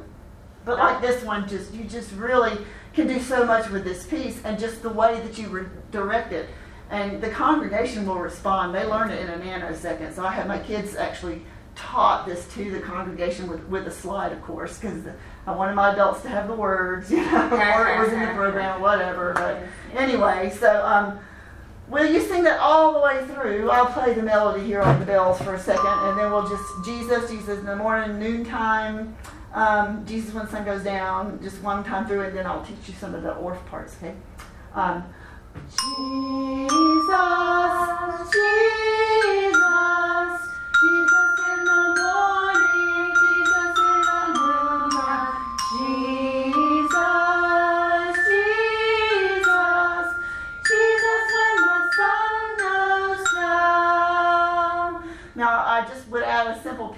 [0.64, 2.58] But like this one, just you just really
[2.94, 6.32] can do so much with this piece, and just the way that you re- direct
[6.32, 6.48] it,
[6.94, 8.72] and the congregation will respond.
[8.72, 10.14] They learn it in a nanosecond.
[10.14, 11.42] So I had my kids actually
[11.74, 15.02] taught this to the congregation with, with a slide, of course, because
[15.44, 18.32] I wanted my adults to have the words, you know, or it was in the
[18.34, 19.32] program, whatever.
[19.34, 21.18] But anyway, so um,
[21.88, 23.70] will you sing that all the way through?
[23.70, 26.62] I'll play the melody here on the bells for a second, and then we'll just
[26.84, 29.16] Jesus, Jesus in the morning, noontime,
[29.52, 32.86] um, Jesus when the sun goes down, just one time through, and then I'll teach
[32.86, 34.14] you some of the Orff parts, okay?
[34.74, 35.02] Um,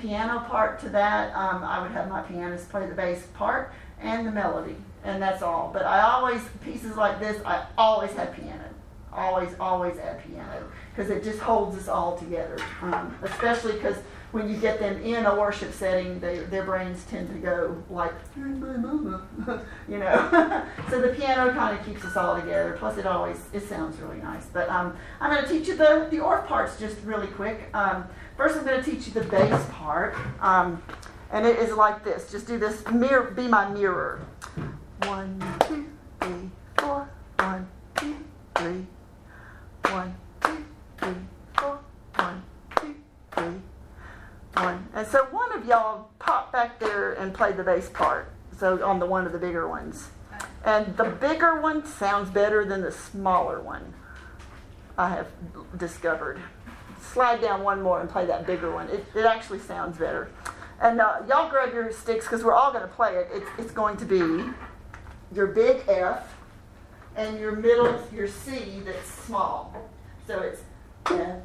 [0.01, 1.35] Piano part to that.
[1.35, 5.43] Um, I would have my pianist play the bass part and the melody, and that's
[5.43, 5.71] all.
[5.73, 8.46] But I always pieces like this, I always have piano.
[9.17, 12.59] Always, always add piano because it just holds us all together.
[12.83, 13.97] Um, especially because
[14.33, 18.13] when you get them in a worship setting, they, their brains tend to go like,
[18.37, 20.65] you know.
[20.91, 22.77] so the piano kind of keeps us all together.
[22.79, 24.47] Plus, it always it sounds really nice.
[24.47, 27.71] But um, I'm going to teach you the the Orff parts just really quick.
[27.73, 30.83] Um, first, I'm going to teach you the bass part, um,
[31.33, 32.31] and it is like this.
[32.31, 32.87] Just do this.
[32.93, 34.21] Mirror, be my mirror.
[35.05, 35.87] One, two,
[36.21, 37.09] three, four.
[37.39, 38.17] One, two,
[38.55, 38.87] three.
[39.93, 40.65] One, two,
[40.99, 41.15] three,
[41.57, 41.79] four.
[42.15, 42.43] One,
[42.81, 42.95] two,
[43.33, 43.61] three.
[44.55, 44.89] One.
[44.95, 46.81] And so one of y'all pop back
[47.37, 48.31] there and play the bass part.
[48.59, 50.09] So on the one of the bigger ones.
[50.65, 53.95] And the bigger one sounds better than the smaller one.
[54.99, 55.29] I have
[55.77, 56.41] discovered.
[57.01, 58.89] Slide down one more and play that bigger one.
[58.89, 60.29] It, it actually sounds better.
[60.81, 63.29] And uh, y'all grab your sticks because we're all going to play it.
[63.33, 64.51] It's, it's going to be
[65.35, 66.35] your big F
[67.15, 69.89] and your middle, your C that's small.
[70.27, 70.63] So it's
[71.07, 71.43] F,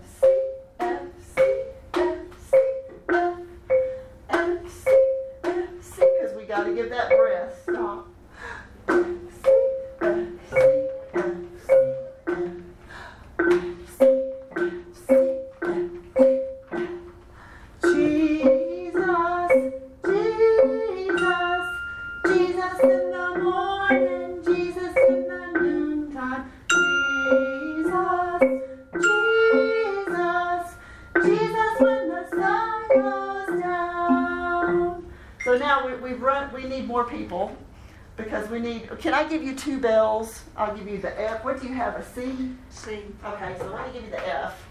[39.62, 40.44] two bells?
[40.58, 41.46] I'll give you the F.
[41.46, 42.50] What do you have, a C?
[42.70, 43.04] C.
[43.24, 44.68] Okay, so let me give you the F.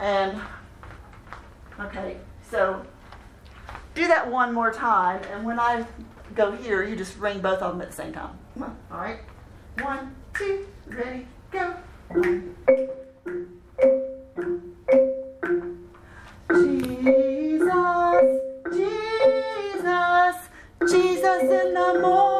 [0.00, 0.40] And,
[1.80, 2.16] okay,
[2.50, 2.84] so
[3.94, 5.86] do that one more time, and when I
[6.34, 8.36] go here, you just ring both of them at the same time.
[8.60, 9.20] On, all right?
[9.80, 11.74] One, two, ready, go.
[16.50, 17.60] Jesus,
[18.72, 20.36] Jesus,
[20.88, 22.35] Jesus in the morning,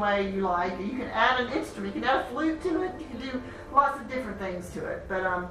[0.00, 0.78] way you like.
[0.80, 3.42] You can add an instrument, you can add a flute to it, you can do
[3.72, 5.04] lots of different things to it.
[5.08, 5.48] But um,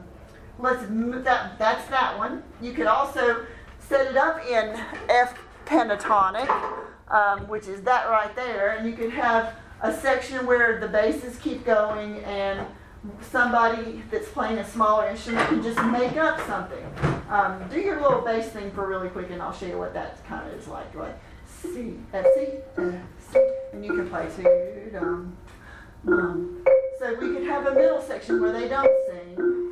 [0.59, 0.81] let's
[1.23, 1.57] that.
[1.57, 2.43] That's that one.
[2.61, 3.45] You could also
[3.79, 4.79] set it up in
[5.09, 6.49] F pentatonic,
[7.09, 11.37] um, which is that right there, and you could have a section where the basses
[11.37, 12.67] keep going and
[13.21, 16.85] somebody that's playing a smaller instrument can just make up something.
[17.29, 20.25] Um, do your little bass thing for really quick, and I'll show you what that
[20.25, 20.93] kind of is like.
[20.95, 22.47] Like C, F, C,
[22.77, 22.93] F,
[23.31, 23.39] C,
[23.71, 25.37] and you can play two, dum,
[26.07, 26.63] um.
[26.99, 29.68] So we could have a middle section where they don't sing.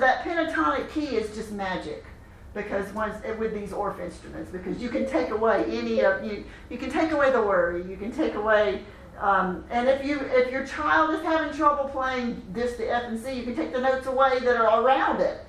[0.00, 2.04] That pentatonic key is just magic
[2.54, 6.78] because once with these Orff instruments because you can take away any of you you
[6.78, 8.82] can take away the worry you can take away
[9.20, 13.18] um, and if you if your child is having trouble playing this to F and
[13.18, 15.40] C you can take the notes away that are around it.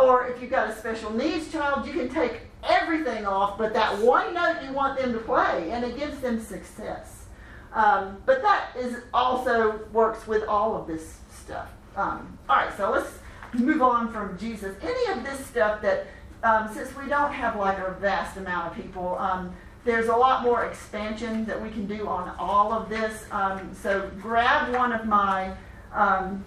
[0.00, 3.98] Or if you've got a special needs child you can take everything off but that
[3.98, 7.24] one note you want them to play and it gives them success.
[7.72, 12.90] Um, but that is also works with all of this stuff um, all right so
[12.90, 13.18] let's
[13.54, 16.06] move on from Jesus any of this stuff that
[16.42, 20.42] um, since we don't have like a vast amount of people, um, there's a lot
[20.42, 23.24] more expansion that we can do on all of this.
[23.30, 25.54] Um, so grab one of my
[25.92, 26.44] um,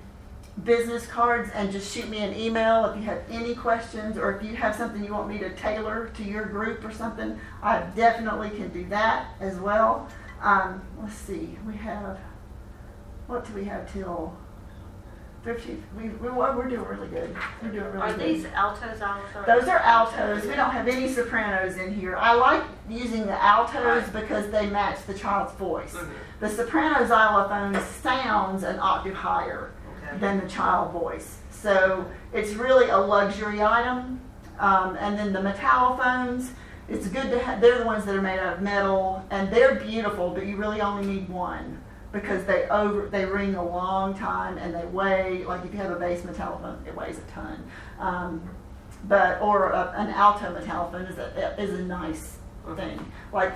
[0.63, 4.43] business cards and just shoot me an email if you have any questions or if
[4.43, 7.39] you have something you want me to tailor to your group or something.
[7.63, 10.07] I definitely can do that as well.
[10.41, 12.19] Um, let's see, we have,
[13.27, 14.37] what do we have till?
[15.43, 17.33] 15, we, we, we're doing really good.
[17.61, 18.35] We're doing really Are good.
[18.35, 19.43] these altos also?
[19.47, 20.45] Those are altos.
[20.45, 22.17] We don't have any sopranos in here.
[22.17, 24.13] I like using the altos Right.
[24.13, 25.93] because they match the child's voice.
[25.95, 26.09] Mhm.
[26.41, 29.71] The soprano xylophone sounds an octave higher
[30.07, 30.17] Okay.
[30.17, 31.37] than the child voice.
[31.51, 34.19] So it's really a luxury item.
[34.59, 36.51] Um, and then the metallophones,
[36.89, 39.75] it's good to have, they're the ones that are made out of metal and they're
[39.75, 41.81] beautiful, but you really only need one
[42.11, 45.91] because they over they ring a long time and they weigh like if you have
[45.91, 47.63] a bass metallophone, it weighs a ton.
[47.99, 48.41] Um,
[49.07, 52.37] but or a, an alto metallophone is a is a nice
[52.75, 52.99] thing.
[53.31, 53.53] Like,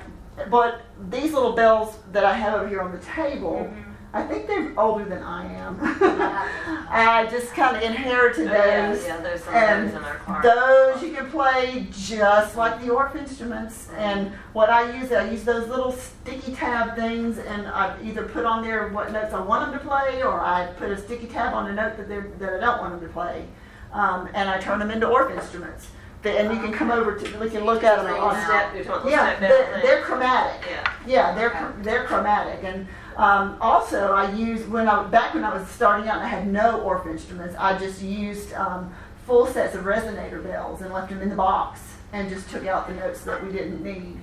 [0.50, 3.93] but these little bells that I have over here on the table, Mm-hmm.
[4.16, 5.80] I think they're older than I am.
[6.90, 9.06] I just kind of inherited Oh, yeah, those.
[9.06, 10.42] yeah, there's some And those in our car.
[10.44, 13.90] those you can play just like the Orff instruments.
[13.98, 18.46] And what I use, I use those little sticky tab things, and I either put
[18.46, 21.56] on there what notes I want them to play, or I put a sticky tab
[21.56, 23.46] on a note that, they're, that I don't want them to play,
[23.94, 25.88] um, and I turn them into Orff instruments.
[26.26, 28.06] And you can come over to, we can look at them
[28.46, 28.74] step-
[29.10, 30.66] Yeah, they're, they're chromatic.
[30.70, 30.94] Yeah.
[31.06, 32.88] Yeah, they're they're chromatic, and
[33.18, 36.48] um, also I used when I back when I was starting out and I had
[36.48, 38.94] no Orff instruments, I just used um,
[39.26, 41.80] full sets of resonator bells and left them in the box
[42.12, 44.20] and just took out the notes that we didn't need.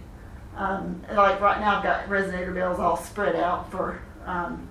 [0.57, 4.69] Um, like right now, I've got resonator bells all spread out for um,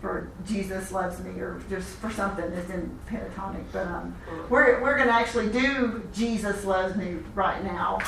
[0.00, 3.64] for Jesus loves me or just for something that's in pentatonic.
[3.72, 4.16] But um,
[4.48, 7.98] we're we're gonna actually do Jesus loves me right now.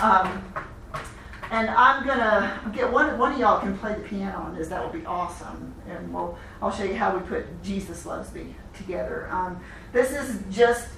[1.51, 3.19] And I'm gonna get one.
[3.19, 4.69] One of y'all can play the piano on this.
[4.69, 5.75] That would be awesome.
[5.89, 6.39] And we'll.
[6.61, 9.29] I'll show you how we put Jesus loves me together.
[9.31, 10.89] Um, this is just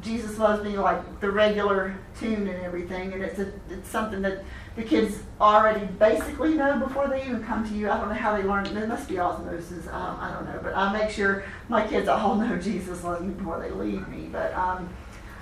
[0.00, 3.12] Jesus loves me, like the regular tune and everything.
[3.12, 4.44] And it's a, it's something that
[4.76, 7.90] the kids already basically know before they even come to you.
[7.90, 8.72] I don't know how they learn.
[8.72, 9.88] There must be osmosis.
[9.88, 13.34] Um, I don't know, but I make sure my kids all know Jesus loves me
[13.34, 14.28] before they leave me.
[14.30, 14.88] But um,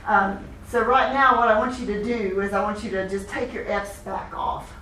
[0.07, 3.09] um, so right now, what I want you to do is I want you to
[3.09, 4.73] just take your F's back off.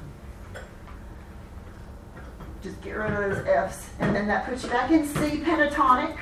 [2.62, 6.16] Just get rid of those F's, and then that puts you back in C pentatonic.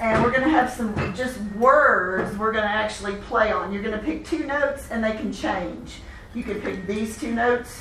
[0.00, 3.72] And we're gonna have some just words we're gonna actually play on.
[3.72, 6.00] You're gonna pick two notes, and they can change.
[6.34, 7.78] You can pick these two notes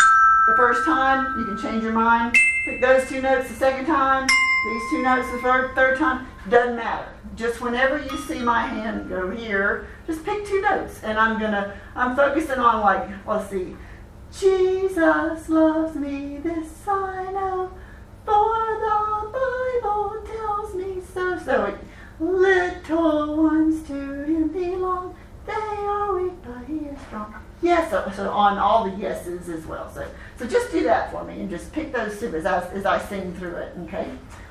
[0.47, 1.37] the first time.
[1.39, 2.35] You can change your mind.
[2.65, 4.27] Pick those two notes the second time.
[4.65, 6.27] These two notes the third third time.
[6.49, 7.16] Doesn't matter.
[7.37, 11.79] Just whenever you see my hand go here, just pick two notes, and I'm gonna.
[11.95, 13.77] I'm focusing on like let's see.
[14.31, 17.71] Jesus loves me, this I know,
[18.25, 21.37] for the Bible tells me so.
[21.37, 21.77] So
[22.19, 25.15] little ones to him belong.
[25.45, 27.35] They are weak, but he is strong.
[27.61, 29.91] Yes, so, so on all the yeses as well.
[29.93, 30.07] So
[30.37, 32.99] so just do that for me and just pick those two as I, as I
[32.99, 33.73] sing through it.
[33.83, 34.07] Okay,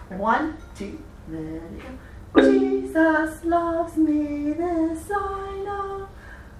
[0.08, 1.88] one, two, let it go.
[2.36, 6.08] Jesus loves me, this I know.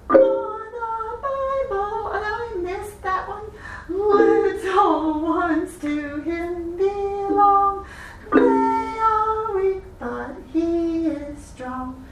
[0.07, 3.51] For the Bible, and I missed that one.
[3.89, 7.85] Little ones to him belong.
[8.33, 12.03] They are weak, but he is strong.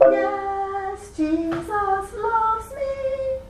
[0.00, 3.40] Yes, Jesus loves me.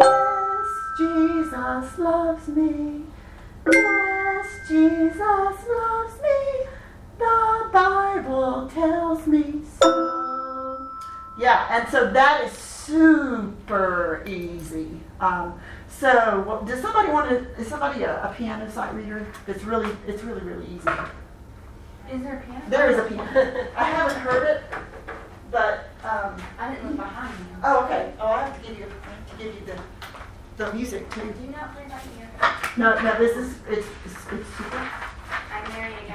[0.00, 3.02] Yes, Jesus loves me.
[3.72, 6.19] Yes, Jesus loves me.
[7.72, 10.88] Bible tells me so.
[11.38, 14.88] Yeah, and so that is super easy.
[15.20, 15.58] Um,
[15.88, 17.60] so, well, does somebody want to?
[17.60, 19.26] Is somebody a, a piano sight reader?
[19.46, 20.90] It's really, it's really, really easy.
[22.12, 22.64] Is there a piano?
[22.68, 23.68] There is a piano.
[23.76, 24.62] I haven't heard it,
[25.50, 27.56] but um, I didn't look behind you.
[27.64, 28.12] oh, okay.
[28.20, 31.20] Oh, I have to give you, I have to give you the, the music too.
[31.20, 32.30] Do you not play that piano?
[32.76, 34.90] No, no, this is it's it's, it's super.
[35.52, 36.06] I'm marrying a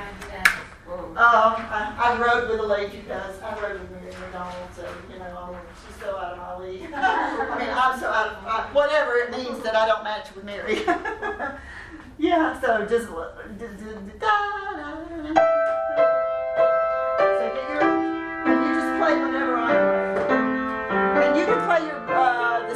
[1.18, 3.41] Oh, I, I rode with a lady who does.
[3.41, 5.55] I rode with Mary McDonald, so you know, I'm,
[5.88, 6.89] she's so out of my league.
[6.93, 10.43] I mean, I'm so out of I, whatever it means that I don't match with
[10.43, 10.82] Mary.
[12.18, 13.07] yeah, so just.
[13.07, 15.36] d- da, da, da.
[17.18, 19.72] So get you just play whenever I
[20.28, 22.76] play, and you can play your uh, the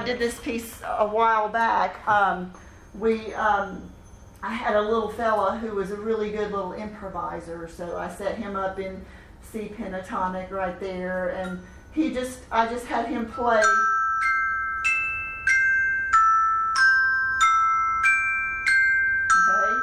[0.00, 2.54] I did this piece a while back, um,
[2.98, 3.82] we um,
[4.42, 8.36] I had a little fella who was a really good little improviser, so I set
[8.36, 9.04] him up in
[9.42, 11.60] C pentatonic right there, and
[11.92, 13.58] he just I just had him play.
[19.28, 19.80] Okay.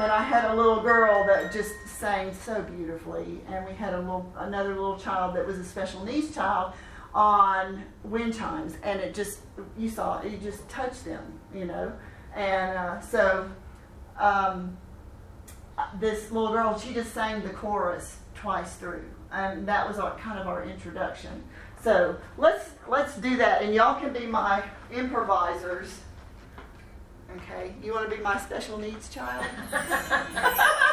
[0.00, 3.98] And I had a little girl that just sang so beautifully, and we had a
[3.98, 6.72] little another little child that was a special needs child
[7.14, 9.40] on wind chimes, and it just
[9.78, 11.92] you saw it, you just touched them, you know,
[12.34, 13.50] and uh, so
[14.18, 14.76] um,
[16.00, 20.38] this little girl she just sang the chorus twice through, and that was our kind
[20.38, 21.42] of our introduction.
[21.82, 26.00] So let's let's do that, and y'all can be my improvisers.
[27.36, 29.46] Okay, you want to be my special needs child?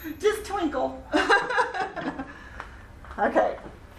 [0.20, 1.02] Just twinkle.
[3.20, 3.56] okay,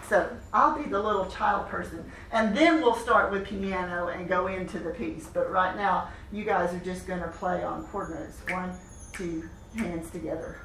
[0.08, 4.48] so I'll be the little child person, and then we'll start with piano and go
[4.48, 5.28] into the piece.
[5.28, 8.42] But right now, you guys are just going to play on chord notes.
[8.50, 8.72] One,
[9.14, 10.58] two, hands together.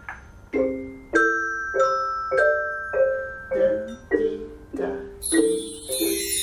[3.52, 4.42] Da, dee,
[4.74, 4.96] da,
[5.30, 5.56] dee.
[5.98, 6.35] So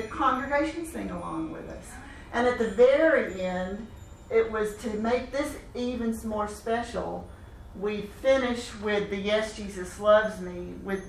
[0.00, 1.84] the congregation sing along with us.
[2.32, 3.86] And at the very end,
[4.30, 7.28] it was to make this even more special.
[7.74, 11.02] We finish with the Yes Jesus Loves Me with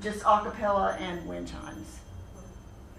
[0.00, 2.00] just a cappella and wind chimes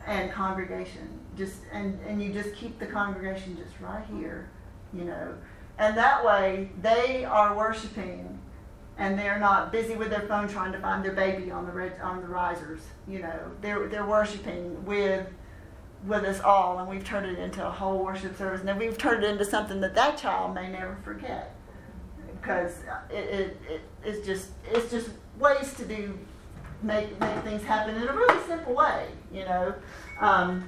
[0.08, 1.20] and congregation.
[1.38, 4.50] Just and, and you just keep the congregation just right here,
[4.94, 5.36] you know.
[5.78, 8.40] And that way they are worshiping
[9.00, 12.00] and they're not busy with their phone trying to find their baby on the red,
[12.04, 12.82] on the risers.
[13.08, 15.26] You know, they're they're worshiping with
[16.06, 18.60] with us all, and we've turned it into a whole worship service.
[18.60, 21.56] And then we've turned it into something that that child may never forget,
[22.40, 22.74] because
[23.10, 26.20] it, it, it it's just it's just ways to do
[26.84, 29.08] make make things happen in a really simple way.
[29.34, 29.74] You know.
[30.20, 30.68] Um,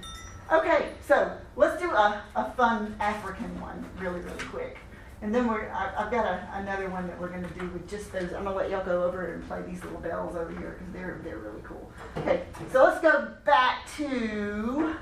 [0.50, 4.78] okay, so let's do a, a fun African one really really quick.
[5.22, 7.88] And then we're, I, I've got a, another one that we're going to do with
[7.88, 8.34] just those.
[8.34, 10.94] I'm going to let y'all go over and play these little bells over here because
[10.94, 11.92] they're, they're really cool.
[12.18, 14.96] Okay, so let's go back to,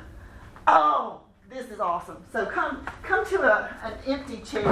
[0.68, 2.18] oh, this is awesome.
[2.34, 4.68] So come, come to a, an empty chair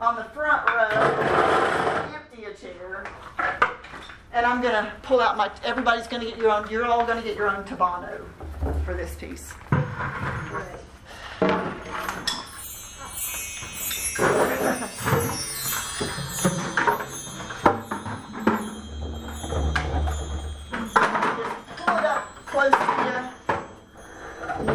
[0.00, 3.04] on the front row, empty a chair.
[4.32, 5.50] and I'm gonna pull out my.
[5.64, 6.68] Everybody's gonna get your own.
[6.70, 8.20] You're all gonna get your own tubano
[8.84, 9.54] for this piece.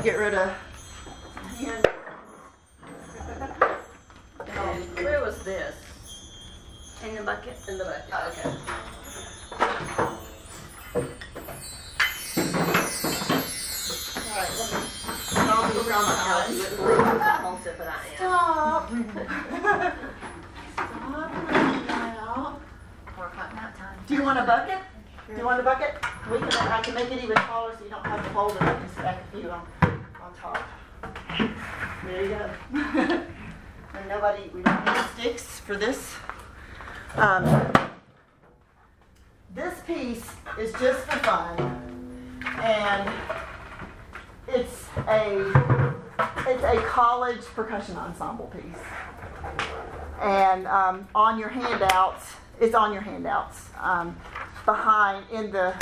[0.04, 0.50] Get rid of
[1.58, 1.88] hand.
[4.48, 5.76] And where was this?
[7.06, 7.58] In the bucket.
[7.70, 8.50] In the bucket, okay.
[14.28, 14.80] Alright, let me.
[15.36, 16.58] I'll do around my I eyes.
[16.58, 18.16] wouldn't believe how compulsive that I am.
[18.18, 19.94] Stop.
[23.64, 23.98] Out time.
[24.08, 24.80] Do you want a bucket?
[25.28, 25.96] Do you want a bucket?
[26.32, 28.62] We can, I can make it even taller so you don't have to hold it.
[28.62, 29.66] I can stack a few on,
[30.40, 30.64] top.
[32.06, 32.50] There you go.
[33.94, 36.16] and nobody, we don't need sticks for this.
[37.16, 37.72] Um,
[39.54, 40.26] this piece
[40.60, 42.42] is just for fun.
[42.62, 43.10] And
[44.48, 45.94] it's a,
[46.48, 48.84] it's a college percussion ensemble piece.
[50.22, 52.26] And um, on your handouts,
[52.60, 53.70] it's on your handouts.
[53.80, 54.16] Um,
[54.66, 55.74] behind in the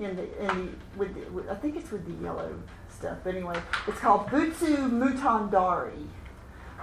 [0.00, 2.54] in the in the with, the, I think it's with the yellow
[3.04, 3.18] stuff.
[3.22, 6.06] But anyway, it's called Butsu Mutandari,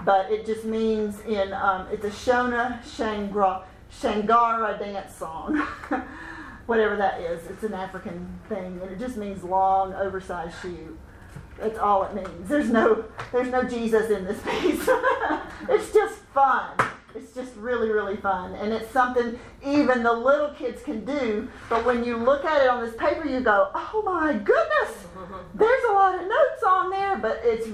[0.06, 5.58] but it just means in um, it's a Shona Shangra Shangara dance song,
[6.68, 7.46] whatever that is.
[7.48, 10.98] It's an African thing, and it just means long, oversized shoe.
[11.60, 12.48] That's all it means.
[12.48, 14.88] There's no there's no Jesus in this piece.
[15.70, 16.70] it's just fun.
[17.16, 18.54] It's just really, really fun.
[18.56, 21.50] And it's something even the little kids can do.
[21.70, 25.06] But when you look at it on this paper, you go, oh my goodness,
[25.54, 27.18] there's a lot of notes on there.
[27.18, 27.68] But it's,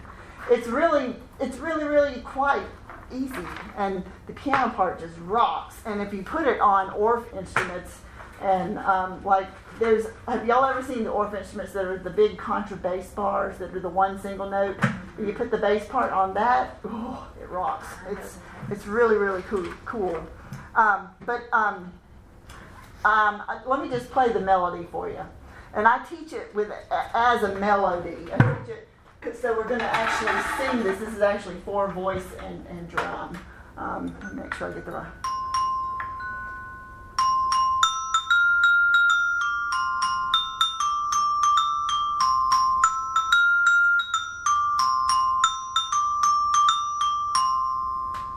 [0.50, 2.66] it's really, it's really, really quite
[3.12, 3.46] easy.
[3.76, 5.76] And the piano part just rocks.
[5.84, 8.00] And if you put it on Orff instruments,
[8.40, 9.48] and um, like
[9.78, 13.74] there's, have y'all ever seen the Orff instruments that are the big contrabass bars that
[13.74, 14.76] are the one single note?
[15.18, 17.86] You put the bass part on that, oh, it rocks.
[18.10, 18.38] It's
[18.70, 19.66] it's really really cool.
[19.84, 20.26] Cool.
[20.74, 21.92] Um, but um,
[23.04, 25.24] um, let me just play the melody for you,
[25.74, 26.70] and I teach it with
[27.14, 28.16] as a melody.
[28.32, 28.88] I teach it
[29.34, 30.98] so we're going to actually sing this.
[31.00, 33.36] This is actually for voice and, and drum.
[33.76, 35.37] Um, let me make sure I get the right.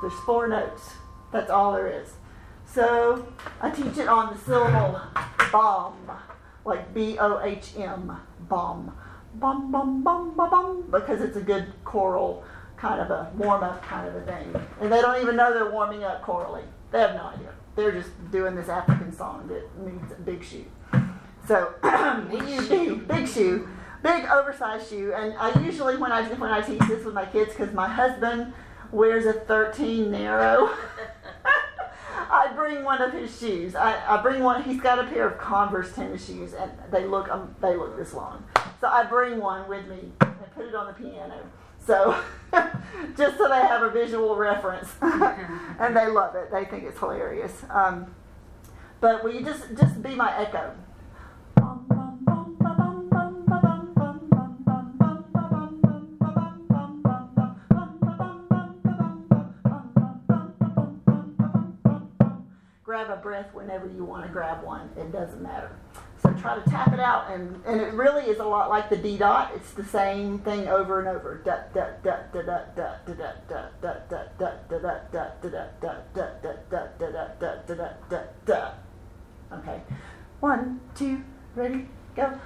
[0.01, 0.95] There's four notes.
[1.31, 2.13] That's all there is.
[2.65, 3.27] So
[3.61, 5.01] I teach it on the syllable
[5.51, 6.11] bomb,
[6.65, 8.95] like B O H M, bomb.
[9.35, 12.43] Bum, bum, bum, bum, bum, because it's a good choral
[12.75, 14.53] kind of a warm up kind of a thing.
[14.81, 16.63] And they don't even know they're warming up chorally.
[16.91, 17.53] They have no idea.
[17.75, 20.65] They're just doing this African song that means a big shoe.
[21.47, 21.73] So
[22.31, 23.69] we use big, big shoe,
[24.03, 25.13] big oversized shoe.
[25.15, 28.53] And I usually when I when I teach this with my kids, because my husband
[28.91, 30.69] wears a 13 narrow.
[32.31, 33.75] I bring one of his shoes.
[33.75, 34.63] I, I bring one.
[34.63, 38.13] He's got a pair of Converse tennis shoes, and they look um, they look this
[38.13, 38.45] long.
[38.79, 41.43] So I bring one with me and put it on the piano.
[41.85, 42.15] So
[43.17, 46.51] just so they have a visual reference, and they love it.
[46.51, 47.63] They think it's hilarious.
[47.69, 48.15] Um,
[49.01, 50.73] but will you just just be my echo?
[63.05, 64.89] Grab a breath whenever you want to grab one.
[64.97, 65.71] It doesn't matter.
[66.21, 68.97] So try to tap it out, and, and it really is a lot like the
[68.97, 69.51] D dot.
[69.55, 71.41] It's the same thing over and over.
[79.51, 79.81] Okay,
[80.39, 81.23] one, two,
[81.55, 82.39] ready, go.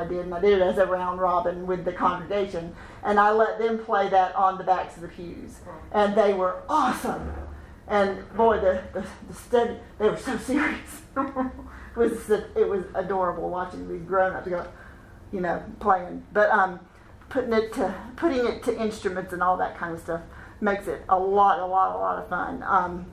[0.00, 2.74] I did, and I did it as a round robin with the congregation,
[3.04, 5.60] and I let them play that on the backs of the pews,
[5.92, 7.32] and they were awesome.
[7.86, 11.02] And boy, the the, the study they were so serious.
[11.16, 14.66] it was it was adorable watching these grown ups go,
[15.32, 16.24] you know, playing.
[16.32, 16.80] But um,
[17.28, 20.20] putting it to putting it to instruments and all that kind of stuff
[20.60, 22.62] makes it a lot, a lot, a lot of fun.
[22.62, 23.06] Um,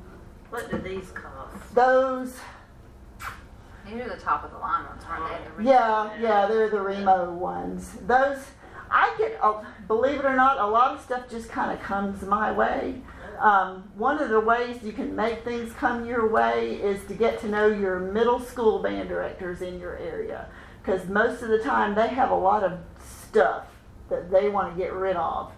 [0.49, 1.73] What do these cost?
[1.75, 2.37] those
[3.89, 5.63] These are the top of the line ones, aren't they?
[5.63, 7.93] The Yeah, yeah, they're the Remo ones.
[8.05, 8.39] Those,
[8.91, 12.21] I get, uh, believe it or not, a lot of stuff just kind of comes
[12.23, 13.01] my way.
[13.39, 17.39] Um, one of the ways you can make things come your way is to get
[17.41, 20.47] to know your middle school band directors in your area.
[20.81, 23.65] Because most of the time they have a lot of stuff
[24.09, 25.51] that they want to get rid of.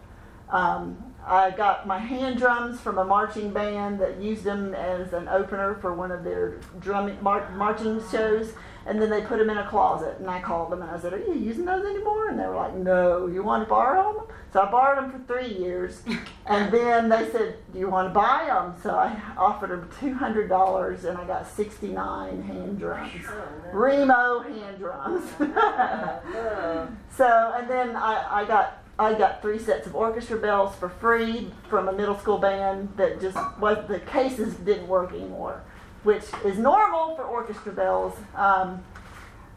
[0.49, 5.27] Um, I got my hand drums from a marching band that used them as an
[5.27, 8.53] opener for one of their drumming mar- marching shows,
[8.85, 10.15] and then they put them in a closet.
[10.19, 12.55] And I called them and I said, "Are you using those anymore?" And they were
[12.55, 13.27] like, "No.
[13.27, 16.01] You want to borrow them?" So I borrowed them for three years,
[16.47, 20.13] and then they said, "Do you want to buy them?" So I offered them two
[20.15, 23.11] hundred dollars, and I got sixty-nine hand drums,
[23.71, 25.25] Remo hand drums.
[25.39, 26.87] Uh, uh.
[27.15, 31.51] So, and then I, I got I got three sets of orchestra bells for free
[31.69, 35.63] from a middle school band that just was the cases didn't work anymore,
[36.03, 38.13] which is normal for orchestra bells.
[38.35, 38.83] Um,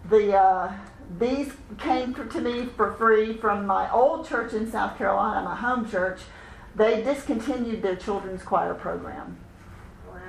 [0.09, 0.73] the uh,
[1.19, 5.91] these came to me for free from my old church in South Carolina, my home
[5.91, 6.21] church.
[6.77, 9.37] They discontinued their children's choir program
[10.09, 10.21] Wow.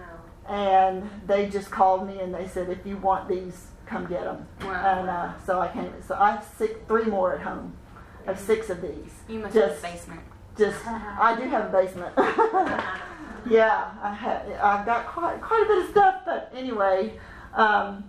[0.50, 4.46] and they just called me and they said, if you want these, come get them.
[4.62, 4.74] Wow.
[5.00, 5.94] And uh, so I came.
[6.06, 7.78] So I have six, three more at home.
[8.26, 9.12] Have six of these.
[9.28, 10.22] You must Just- have a basement.
[10.56, 12.14] Just, I do have a basement.
[13.50, 14.48] yeah, I have.
[14.62, 17.20] I've got quite quite a bit of stuff, but anyway,
[17.56, 18.04] um,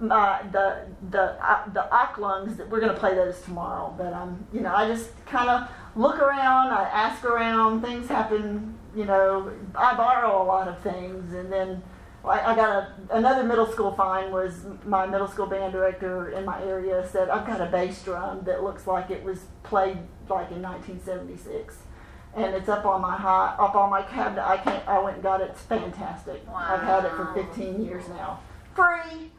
[0.00, 3.94] my, the the uh, the Angklungs that we're gonna play those tomorrow.
[3.98, 6.68] But um, you know, I just kind of look around.
[6.68, 7.82] I ask around.
[7.82, 8.78] Things happen.
[8.96, 11.82] You know, I borrow a lot of things, and then.
[12.24, 16.44] I I got a, another middle school find was my middle school band director in
[16.44, 19.98] my area said I've got a bass drum that looks like it was played
[20.28, 21.76] like in 1976
[22.34, 24.46] and it's up on my high, up on my cabinet.
[24.46, 24.86] I can't.
[24.86, 25.50] I went and got it.
[25.50, 26.42] It's fantastic.
[26.54, 28.40] I've had it for 15 years now.
[28.74, 29.32] Free.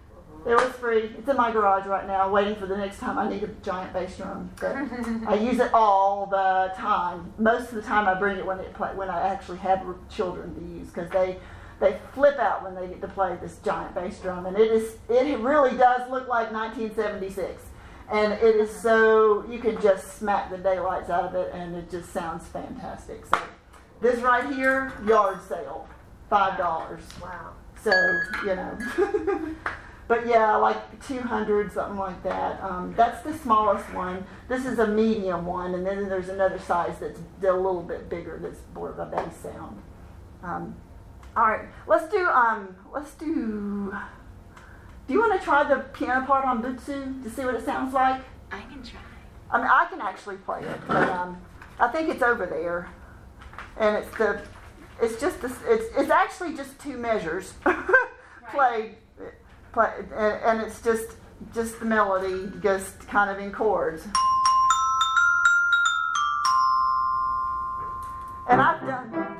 [0.46, 1.12] It was free.
[1.18, 3.94] It's in my garage right now, waiting for the next time I need a giant
[3.94, 4.50] bass drum.
[4.60, 4.76] But
[5.28, 7.32] I use it all the time.
[7.38, 10.56] Most of the time, I bring it when it play, when I actually have children
[10.56, 11.38] to use because they
[11.82, 14.96] they flip out when they get to play this giant bass drum, and it is
[15.10, 17.64] it really does look like 1976
[18.12, 21.90] and it is so you can just smack the daylights out of it and it
[21.90, 23.26] just sounds fantastic.
[23.26, 23.42] So
[24.02, 25.88] this right here yard sale
[26.30, 27.04] five dollars.
[27.22, 27.54] Wow.
[27.82, 27.92] so
[28.46, 29.56] you know.
[30.08, 32.62] But yeah like 200 something like that.
[32.62, 34.26] Um, that's the smallest one.
[34.50, 38.38] This is a medium one and then there's another size that's a little bit bigger
[38.42, 39.82] that's more of a bass sound.
[40.44, 40.76] Um,
[41.36, 43.94] all right let's do um, let's do
[45.12, 47.94] do you want to try the piano part on Butsu to see what it sounds
[47.94, 48.22] like?
[48.50, 49.02] I can try.
[49.50, 51.38] I mean, I can actually play it, but um,
[51.80, 52.90] I think it's over there,
[53.78, 54.42] and it's the,
[55.02, 57.54] it's just this, it's it's actually just two measures
[58.52, 58.96] played,
[59.74, 61.18] play, and, and it's just
[61.54, 64.08] just the melody, just kind of in chords.
[68.48, 69.31] And I've done.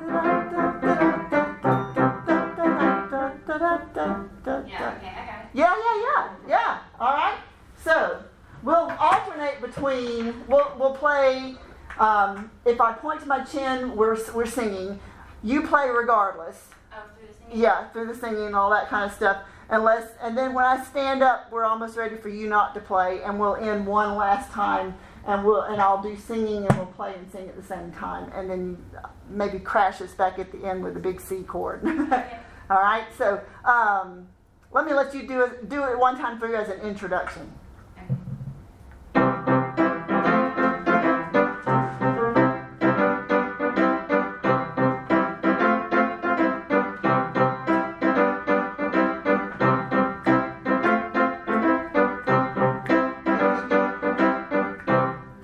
[4.68, 5.48] Yeah, okay, it.
[5.54, 6.78] Yeah, yeah, yeah, yeah.
[7.00, 7.38] All right.
[7.82, 8.22] So
[8.62, 10.46] we'll alternate between.
[10.48, 11.56] We'll we'll play.
[11.98, 14.98] Um, if I point to my chin, we're we're singing.
[15.42, 16.68] You play regardless.
[16.92, 17.62] Oh, through the singing?
[17.62, 19.42] Yeah, through the singing and all that kind of stuff.
[19.68, 23.22] Unless and then when I stand up, we're almost ready for you not to play,
[23.22, 24.94] and we'll end one last time
[25.26, 28.30] and we'll and I'll do singing and we'll play and sing at the same time,
[28.34, 28.84] and then
[29.28, 31.82] maybe crash us back at the end with a big C chord.
[32.70, 34.28] All right, so um,
[34.72, 37.52] let me let you do it do it one time for you as an introduction.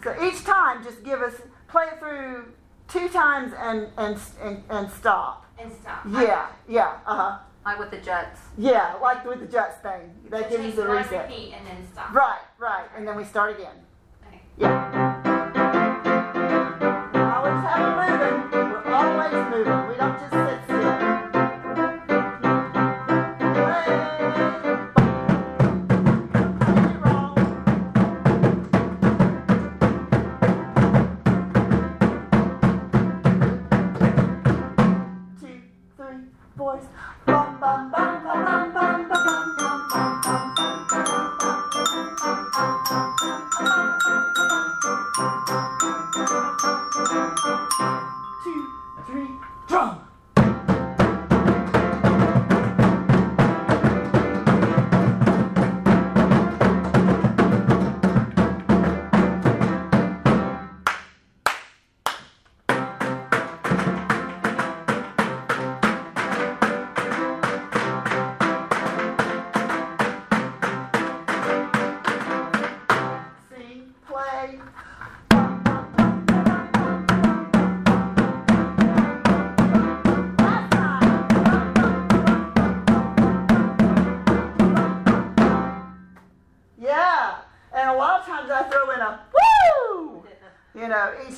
[0.02, 1.34] So each time, just give us
[1.68, 2.52] play it through
[2.88, 5.44] two times and and and, and stop.
[5.58, 6.06] And stop.
[6.08, 7.38] Yeah, yeah, uh huh.
[7.64, 8.40] Like with the Jets.
[8.56, 10.14] Yeah, like with the Jets thing.
[10.30, 11.28] That gives us a reset.
[11.28, 12.14] repeat and then stop.
[12.14, 13.74] Right, right, and then we start again.
[14.26, 14.40] Okay.
[14.56, 15.18] Yeah.
[17.12, 18.70] We always have it moving.
[18.70, 19.88] We're always moving.
[19.88, 20.32] We don't just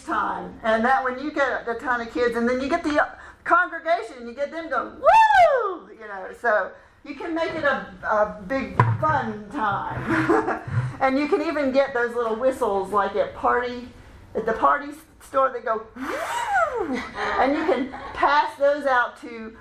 [0.05, 0.59] time.
[0.62, 3.09] And that when you get a ton of kids, and then you get the uh,
[3.45, 6.70] congregation, you get them going woo, you know, so
[7.05, 10.62] you can make it a, a big fun time.
[11.01, 13.88] and you can even get those little whistles like at party,
[14.34, 16.97] at the party store that go woo,
[17.38, 19.57] and you can pass those out to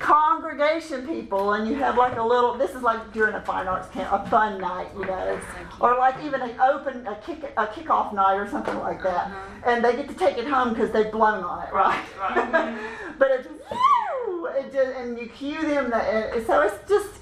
[0.00, 3.86] congregation people and you have like a little this is like during a fine arts
[3.90, 5.38] camp a fun night you know.
[5.78, 9.26] Or like even an open a kick a kickoff night or something like that.
[9.26, 9.70] Uh-huh.
[9.70, 13.18] And they get to take it home because they've blown on it right, mm-hmm.
[13.18, 17.20] but it's woo, it just, and you cue them that so it's just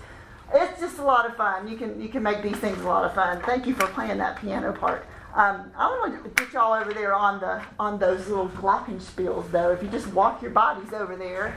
[0.54, 1.68] it's just a lot of fun.
[1.68, 3.42] You can you can make these things a lot of fun.
[3.42, 5.04] Thank you for playing that piano part
[5.34, 9.70] um, I want to get y'all over there on the on those little glockenspiels though.
[9.72, 11.56] If you just walk your bodies over there,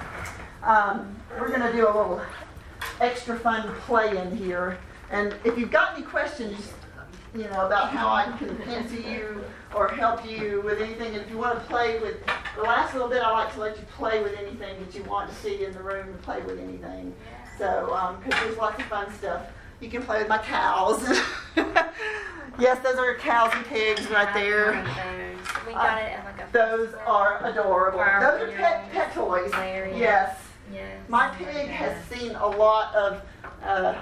[0.63, 2.21] um, we're going to do a little
[2.99, 4.77] extra fun play in here.
[5.09, 6.73] And if you've got any questions,
[7.33, 9.43] you know, about how I can answer you
[9.73, 12.17] or help you with anything, and if you want to play with
[12.55, 15.29] the last little bit, I like to let you play with anything that you want
[15.29, 17.13] to see in the room and play with anything.
[17.57, 19.47] So, because there's lots of fun stuff.
[19.81, 21.01] You can play with my cows.
[22.59, 24.73] yes, those are cows and pigs right there.
[24.73, 25.65] Those.
[25.65, 26.47] We got it in like a.
[26.53, 27.97] Those are adorable.
[27.97, 29.49] Those are pet, pet toys.
[29.53, 30.37] Yes.
[30.71, 30.97] Yes.
[31.09, 33.23] My pig has seen a lot of,
[33.63, 33.95] uh,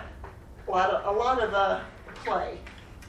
[0.67, 1.79] a lot of, a lot of uh,
[2.25, 2.57] play,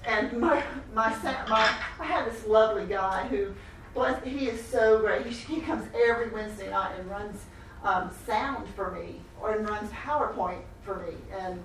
[0.07, 0.63] and my
[0.95, 1.11] my
[1.49, 3.53] my I have this lovely guy who,
[3.95, 5.27] bless, he is so great.
[5.27, 7.45] He, he comes every Wednesday night and runs
[7.83, 11.61] um, sound for me, or and runs PowerPoint for me, and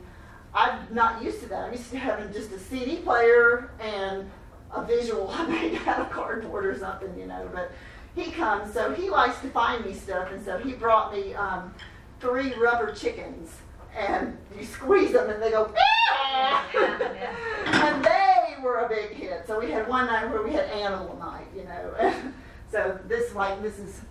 [0.55, 1.65] I'm not used to that.
[1.65, 4.29] I'm used to having just a CD player and
[4.73, 7.49] a visual I made out of cardboard or something, you know.
[7.53, 7.71] But
[8.15, 11.73] he comes, so he likes to find me stuff, and so he brought me um,
[12.21, 13.51] three rubber chickens,
[13.95, 15.73] and you squeeze them, and they go.
[17.65, 19.45] and they were a big hit.
[19.45, 22.13] So we had one night where we had animal night, you know.
[22.71, 24.01] so this like this is.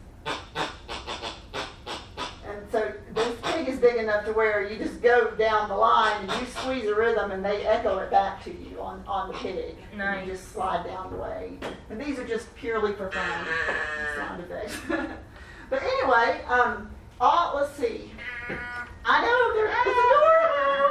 [2.47, 6.22] And so this pig is big enough to where you just go down the line
[6.22, 9.35] and you squeeze a rhythm and they echo it back to you on, on the
[9.35, 9.76] pig.
[9.93, 11.59] And you just slide down the way.
[11.91, 13.12] And these are just purely fun
[14.16, 14.78] sound effects.
[15.68, 18.11] but anyway, um, all, let's see.
[19.05, 20.01] I know, they're, it's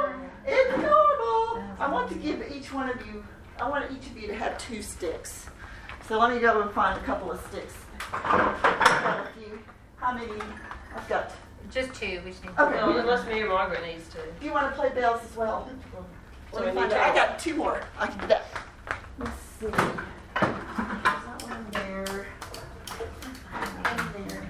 [0.06, 0.30] adorable.
[0.46, 1.64] It's adorable.
[1.80, 3.24] I want to give each one of you,
[3.58, 5.50] I want each of you to have two sticks.
[6.06, 7.74] So let me go and find a couple of sticks.
[8.12, 9.58] I've got a few.
[9.96, 10.30] How many?
[10.94, 11.32] I've got
[11.74, 12.20] Just two.
[12.24, 12.76] We just need Okay.
[12.76, 14.18] No, unless me or Margaret needs to.
[14.38, 15.68] Do you want to play bells as well?
[16.52, 17.10] So Let we me find need out.
[17.10, 17.82] I got two more.
[17.98, 18.44] I can do that.
[19.18, 19.66] Let's see.
[19.66, 19.80] There's
[20.36, 22.26] that one there.
[23.82, 24.48] One there.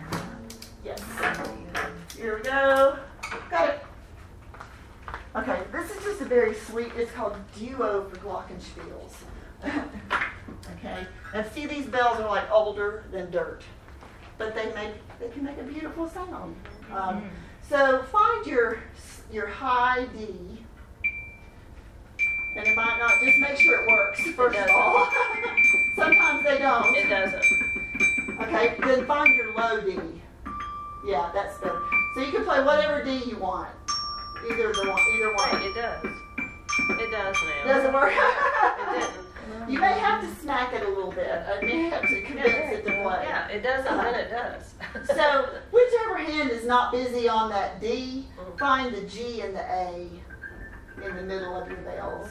[0.85, 1.03] Yes.
[2.15, 2.99] Here we go.
[3.51, 3.81] Got it.
[5.37, 9.15] Okay, this is just a very sweet, it's called Duo for Glockenspiels.
[10.79, 13.63] Okay, and see these bells are like older than dirt,
[14.37, 16.55] but they make they can make a beautiful sound.
[16.95, 17.25] Um,
[17.69, 18.79] so find your
[19.33, 20.29] your high D,
[22.57, 23.13] and it might not.
[23.25, 25.09] Just make sure it works first of all.
[25.97, 26.95] Sometimes they don't.
[26.97, 27.45] It doesn't.
[28.43, 29.99] Okay, then find your low D.
[31.07, 31.79] Yeah, that's good.
[32.15, 33.69] So you can play whatever D you want.
[34.51, 35.63] Either the one, either Right, one.
[35.63, 36.05] it does.
[37.01, 37.73] It does now.
[37.73, 38.13] Doesn't work.
[38.15, 39.27] It didn't.
[39.69, 41.31] you may have to smack it a little bit.
[41.31, 43.25] I may have to convince it to play.
[43.25, 44.53] Yeah, it doesn't, then it uh-huh.
[44.53, 44.75] does.
[45.17, 48.57] So whichever hand is not busy on that D, mm-hmm.
[48.59, 50.09] find the G and the A
[51.05, 52.31] in the middle of your bells.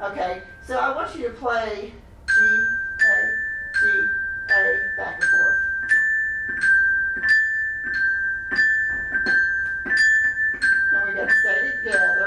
[0.00, 1.92] Okay, so I want you to play
[2.26, 2.66] G,
[3.00, 3.34] A,
[3.80, 4.08] G,
[4.50, 5.58] A, back and forth.
[10.92, 12.21] And we got to stay together.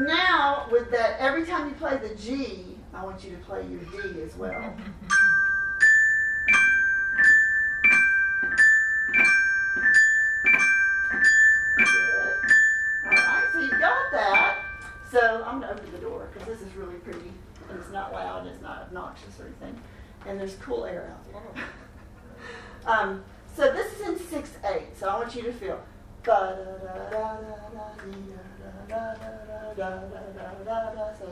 [0.00, 3.80] Now, with that, every time you play the G, I want you to play your
[3.80, 4.74] D as well.
[13.52, 14.56] So you got that.
[15.10, 17.32] So I'm gonna open the door because this is really pretty
[17.68, 19.78] and it's not loud and it's not obnoxious or anything,
[20.24, 21.64] and there's cool air out there.
[22.86, 23.22] um,
[23.54, 24.96] so this is in six eight.
[24.98, 25.78] So I want you to feel.
[26.22, 26.56] So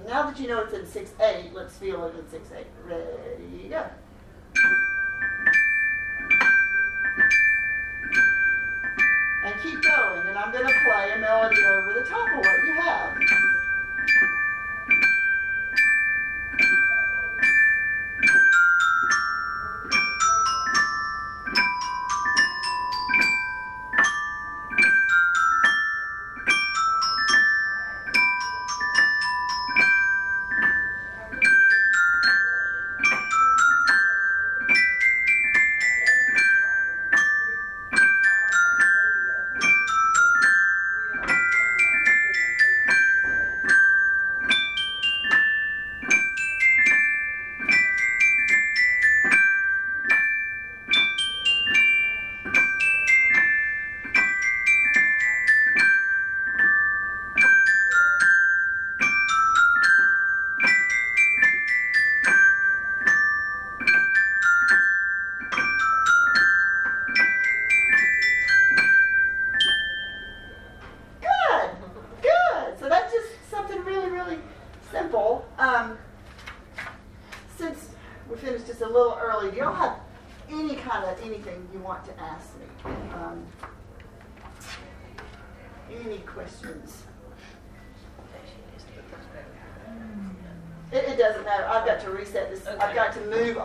[0.06, 2.66] now that you know it's in six eight, let's feel it in six eight.
[2.86, 3.84] Ready, go.
[9.44, 12.66] And keep going, and I'm going to play a melody over the top of what
[12.66, 13.18] you have.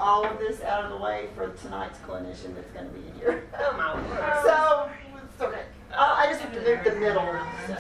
[0.04, 3.44] All of this out of the way for tonight's clinician that's going to be here.
[3.58, 4.44] Oh, my word.
[4.44, 5.64] So, it's okay.
[5.94, 7.38] Uh, I just have to move the middle.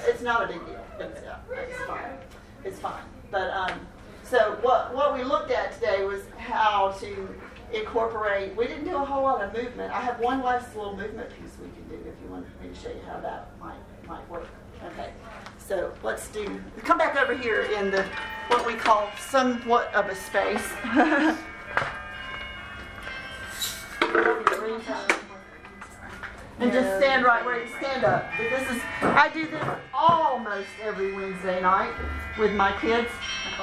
[0.07, 0.85] It's not a big deal.
[0.99, 1.19] It's,
[1.51, 2.17] it's fine.
[2.63, 3.03] It's fine.
[3.29, 3.79] But um,
[4.23, 7.35] so what what we looked at today was how to
[7.73, 8.55] incorporate.
[8.55, 9.91] We didn't do a whole lot of movement.
[9.91, 12.75] I have one last little movement piece we can do if you want me to
[12.75, 14.47] show you how that might might work.
[14.85, 15.11] Okay.
[15.57, 16.61] So let's do.
[16.83, 18.05] Come back over here in the
[18.47, 20.67] what we call somewhat of a space.
[26.63, 28.25] and just stand right where you stand up.
[28.37, 31.93] But this is I do this almost every Wednesday night
[32.39, 33.09] with my kids.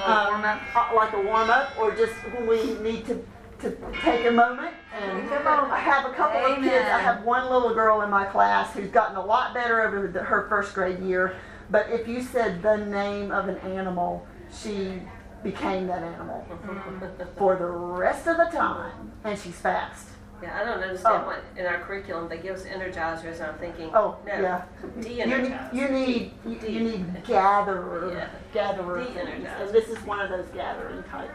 [0.04, 3.24] Um, uh, like a warm up, or just when we need to
[3.60, 4.74] to take a moment.
[4.94, 6.86] And I have a couple of kids.
[6.86, 10.20] I have one little girl in my class who's gotten a lot better over the,
[10.20, 11.36] her first grade year.
[11.70, 15.02] But if you said the name of an animal, she
[15.42, 16.46] became that animal
[17.36, 20.08] for the rest of the time, and she's fast.
[20.42, 21.26] Yeah, I don't understand Oh.
[21.26, 24.32] what, in our curriculum, they give us energizers, and I'm thinking, Oh, no.
[24.32, 24.62] yeah.
[24.96, 25.72] You, De-energize.
[25.74, 28.28] you need you, you need gatherer Yeah.
[28.54, 31.30] gatherer things, and this is one of those gathering type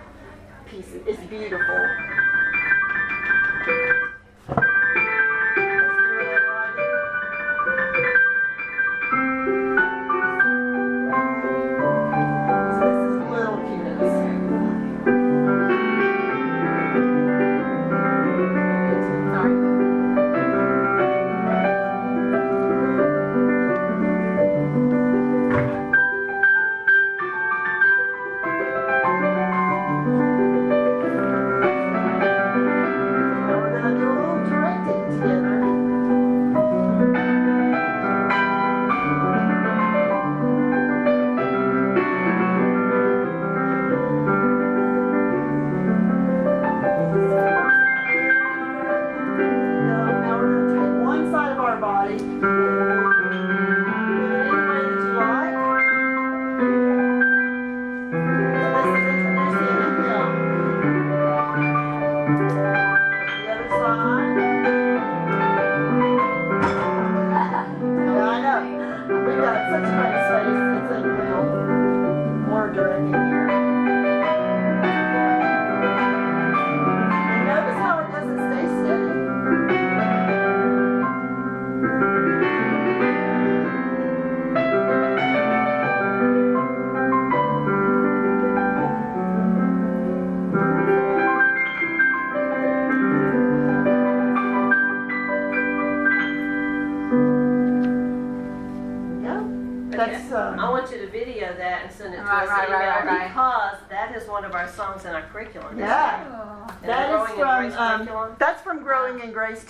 [0.65, 1.01] pieces.
[1.05, 1.87] It's beautiful.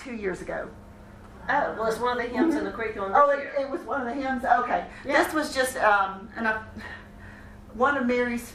[0.06, 0.68] Two years ago.
[1.48, 3.80] Oh, well, it's one of the hymns in the curriculum this Oh, it, it was
[3.82, 4.86] one of the hymns, okay.
[5.04, 6.60] This was just, um, and I,
[7.74, 8.52] one of Mary's,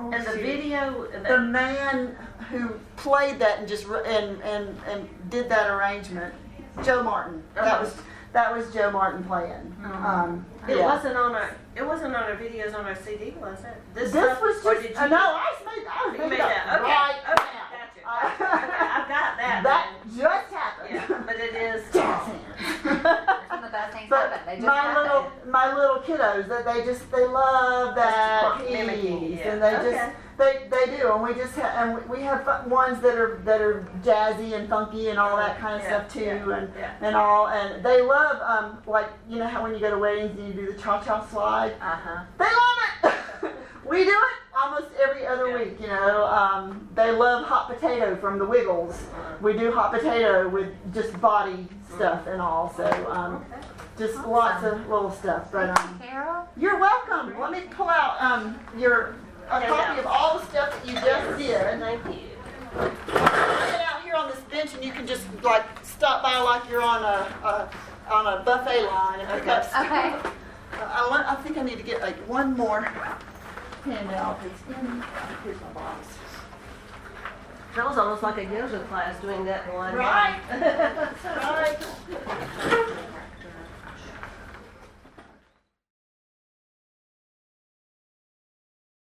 [0.00, 0.42] oh, And the shoot.
[0.42, 2.16] video, the the, man
[2.50, 6.34] who played that and just and and and did that arrangement,
[6.82, 7.42] Joe Martin.
[7.54, 7.84] That Uh-huh.
[7.84, 7.94] was
[8.32, 9.76] that was Joe Martin playing.
[9.84, 10.86] Um, it yeah.
[10.86, 13.76] wasn't on our, it wasn't on our videos on our CD, was it?
[13.94, 15.16] This stuff, was just uh, no.
[15.16, 15.86] I made.
[15.88, 17.58] I made, made that, okay, right okay,
[18.08, 18.28] now.
[18.28, 19.60] Okay, I've got that.
[19.64, 20.16] that then.
[20.18, 20.88] just happened.
[20.94, 21.82] Yeah, but it is.
[21.92, 22.42] Jazz hands.
[22.84, 24.40] That's when the best things But happen.
[24.46, 25.02] They just my happen.
[25.02, 29.52] little my little kiddos that they just they love that Just piece yeah.
[29.52, 29.90] and they Okay.
[29.90, 33.40] just they they do and we just ha- and we- we have ones that are
[33.44, 36.72] that are jazzy and funky and all that kind of Yeah, stuff too yeah, and
[36.78, 36.90] yeah.
[37.00, 40.38] and all and they love um like you know how when you go to weddings
[40.38, 42.24] and you do the cha cha slide Uh-huh.
[42.38, 43.14] they love
[43.44, 43.56] it
[43.88, 45.58] we do it almost every other Yeah.
[45.58, 49.34] week you know um, they love hot potato from the Wiggles Uh-huh.
[49.40, 53.66] we do hot potato with just body stuff and all so um, Okay.
[53.98, 55.50] just lots of little stuff.
[55.50, 56.48] But um, Carol?
[56.56, 57.38] you're welcome.
[57.40, 59.14] Let me pull out um, your
[59.50, 61.80] a copy of all the stuff that you just did.
[61.80, 62.28] Thank you.
[63.06, 66.82] Get out here on this bench, and you can just like stop by like you're
[66.82, 67.70] on a, a
[68.12, 69.86] on a buffet line and pick up stuff.
[69.86, 70.08] Okay.
[70.78, 72.86] Uh, I, I think I need to get like one more
[73.90, 74.40] handout.
[74.44, 75.02] It's in.
[75.74, 76.06] Box.
[77.76, 79.94] That was almost like a yoga class doing that one.
[79.94, 80.40] Right.
[81.24, 81.78] Right.